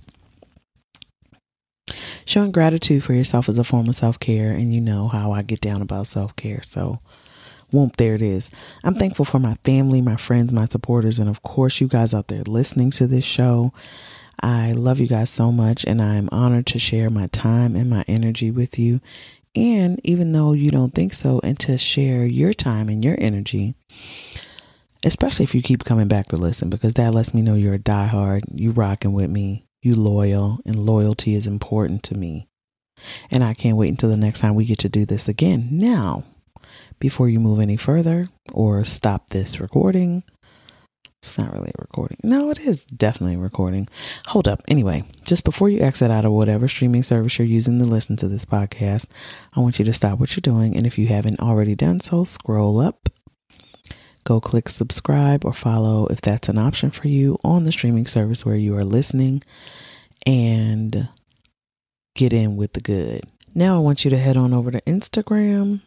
[2.24, 5.42] Showing gratitude for yourself is a form of self care, and you know how I
[5.42, 6.62] get down about self care.
[6.62, 7.00] So,
[7.72, 8.50] Whoop, there it is.
[8.82, 12.28] I'm thankful for my family, my friends, my supporters, and of course, you guys out
[12.28, 13.72] there listening to this show.
[14.42, 18.04] I love you guys so much, and I'm honored to share my time and my
[18.08, 19.00] energy with you.
[19.54, 23.74] And even though you don't think so, and to share your time and your energy,
[25.04, 27.78] especially if you keep coming back to listen, because that lets me know you're a
[27.78, 32.48] diehard, you rocking with me, you loyal, and loyalty is important to me.
[33.30, 35.68] And I can't wait until the next time we get to do this again.
[35.72, 36.24] Now,
[36.98, 40.22] before you move any further or stop this recording,
[41.22, 42.16] it's not really a recording.
[42.24, 43.88] No, it is definitely a recording.
[44.28, 44.62] Hold up.
[44.68, 48.28] Anyway, just before you exit out of whatever streaming service you're using to listen to
[48.28, 49.06] this podcast,
[49.54, 50.76] I want you to stop what you're doing.
[50.76, 53.10] And if you haven't already done so, scroll up,
[54.24, 58.46] go click subscribe or follow if that's an option for you on the streaming service
[58.46, 59.42] where you are listening
[60.26, 61.08] and
[62.14, 63.24] get in with the good.
[63.54, 65.82] Now I want you to head on over to Instagram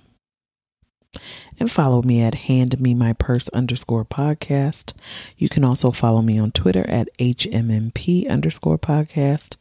[1.59, 4.93] and follow me at hand me my purse underscore podcast.
[5.37, 9.55] You can also follow me on Twitter at HMMP underscore podcast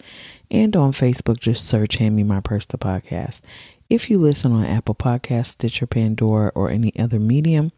[0.50, 3.40] and on Facebook, just search hand me my purse the podcast.
[3.88, 7.72] If you listen on Apple Podcast, Stitcher, Pandora, or any other medium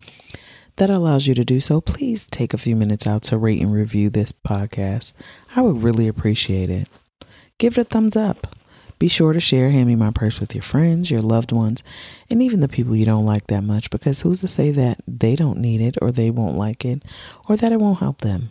[0.76, 3.72] that allows you to do so, please take a few minutes out to rate and
[3.72, 5.14] review this podcast.
[5.54, 6.88] I would really appreciate it.
[7.58, 8.56] Give it a thumbs up.
[9.04, 11.84] Be sure to share Hand Me My Purse with your friends, your loved ones,
[12.30, 15.36] and even the people you don't like that much because who's to say that they
[15.36, 17.02] don't need it or they won't like it
[17.46, 18.50] or that it won't help them?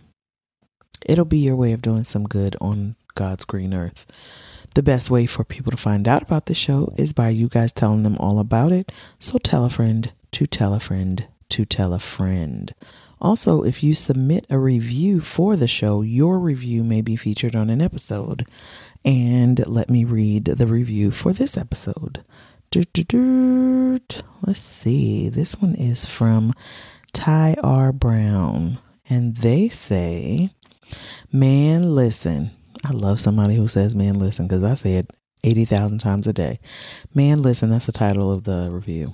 [1.03, 4.05] It'll be your way of doing some good on God's green earth.
[4.75, 7.73] The best way for people to find out about the show is by you guys
[7.73, 8.91] telling them all about it.
[9.17, 12.73] So tell a friend to tell a friend to tell a friend.
[13.21, 17.69] Also, if you submit a review for the show, your review may be featured on
[17.69, 18.45] an episode.
[19.05, 22.23] And let me read the review for this episode.
[22.73, 25.29] Let's see.
[25.29, 26.53] This one is from
[27.11, 27.91] Ty R.
[27.91, 28.79] Brown.
[29.09, 30.51] And they say,
[31.31, 32.51] Man, listen.
[32.83, 35.11] I love somebody who says, Man, listen, because I say it
[35.43, 36.59] 80,000 times a day.
[37.13, 37.69] Man, listen.
[37.69, 39.13] That's the title of the review.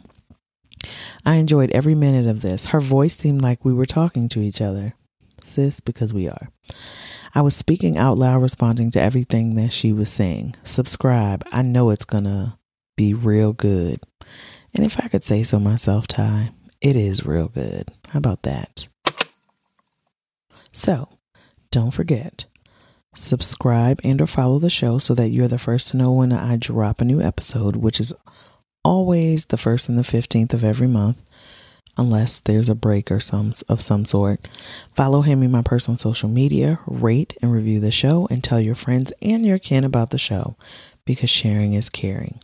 [1.26, 2.66] I enjoyed every minute of this.
[2.66, 4.94] Her voice seemed like we were talking to each other.
[5.44, 6.50] Sis, because we are.
[7.34, 10.56] I was speaking out loud, responding to everything that she was saying.
[10.64, 11.46] Subscribe.
[11.52, 12.58] I know it's going to
[12.98, 14.00] be real good.
[14.74, 16.52] And if I could say so myself, Ty,
[16.82, 17.90] it is real good.
[18.10, 18.88] How about that?
[20.74, 21.10] So,
[21.72, 22.46] don't forget,
[23.16, 26.58] subscribe and or follow the show so that you're the first to know when I
[26.58, 28.14] drop a new episode, which is
[28.84, 31.18] always the first and the 15th of every month
[32.00, 34.48] unless there's a break or some of some sort.
[34.96, 38.76] Follow him in my personal social media, rate and review the show, and tell your
[38.76, 40.56] friends and your kin about the show
[41.06, 42.40] because sharing is caring.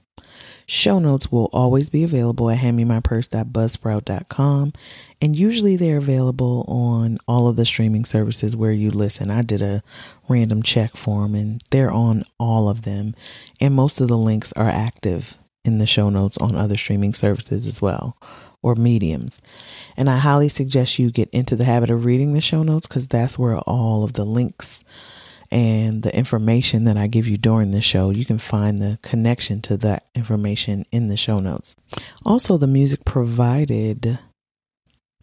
[0.68, 4.74] Show notes will always be available at handmemypurse.buzzsprout.com
[5.22, 9.30] and usually they're available on all of the streaming services where you listen.
[9.30, 9.84] I did a
[10.28, 13.14] random check for them and they're on all of them
[13.62, 17.68] and most of the links are active in the show notes on other streaming services
[17.68, 18.18] as well
[18.62, 19.41] or mediums.
[19.97, 23.08] And I highly suggest you get into the habit of reading the show notes because
[23.08, 24.84] that's where all of the links
[25.51, 29.62] and the information that I give you during the show, you can find the connection
[29.64, 31.76] to that information in the show notes.
[32.26, 34.20] Also, the music provided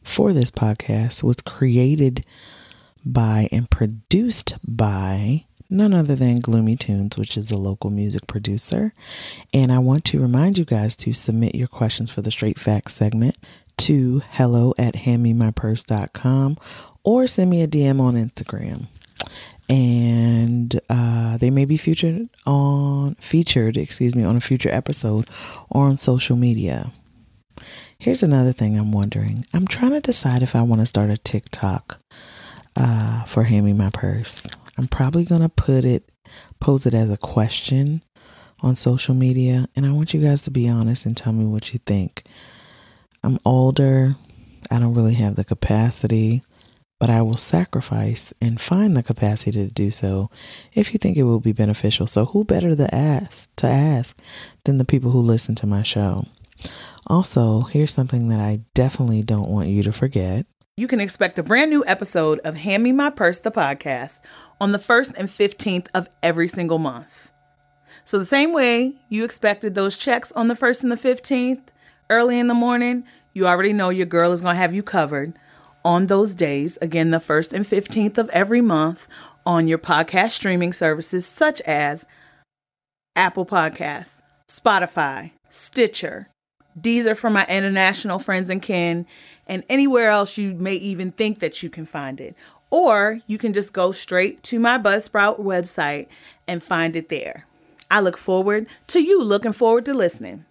[0.02, 2.24] for this podcast was created
[3.04, 8.92] by and produced by none other than Gloomy Tunes, which is a local music producer.
[9.52, 12.94] And I want to remind you guys to submit your questions for the Straight Facts
[12.94, 13.36] segment
[13.78, 16.58] to hello at handmemypurse.com
[17.02, 18.86] or send me a DM on Instagram.
[19.68, 25.26] And uh, they may be featured on featured, excuse me, on a future episode
[25.70, 26.92] or on social media.
[27.98, 29.46] Here's another thing I'm wondering.
[29.54, 31.98] I'm trying to decide if I want to start a TikTok
[32.76, 34.46] uh, for Hand Me My Purse.
[34.78, 36.10] I'm probably going to put it,
[36.60, 38.02] pose it as a question
[38.60, 39.68] on social media.
[39.76, 42.24] And I want you guys to be honest and tell me what you think.
[43.22, 44.16] I'm older.
[44.70, 46.42] I don't really have the capacity,
[46.98, 50.30] but I will sacrifice and find the capacity to do so
[50.72, 52.06] if you think it will be beneficial.
[52.06, 54.18] So who better to ask to ask
[54.64, 56.26] than the people who listen to my show?
[57.06, 60.46] Also, here's something that I definitely don't want you to forget
[60.76, 64.22] you can expect a brand new episode of Hand Me My Purse, the podcast,
[64.58, 67.30] on the 1st and 15th of every single month.
[68.04, 71.64] So, the same way you expected those checks on the 1st and the 15th
[72.08, 73.04] early in the morning,
[73.34, 75.34] you already know your girl is going to have you covered
[75.84, 76.78] on those days.
[76.80, 79.08] Again, the 1st and 15th of every month
[79.44, 82.06] on your podcast streaming services such as
[83.14, 86.28] Apple Podcasts, Spotify, Stitcher,
[86.74, 89.06] These are for my international friends and kin,
[89.46, 92.36] and anywhere else you may even think that you can find it.
[92.70, 96.08] Or you can just go straight to my Buzzsprout website
[96.48, 97.46] and find it there.
[97.90, 100.46] I look forward to you looking forward to listening.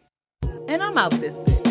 [0.68, 1.70] And I'm out this bitch.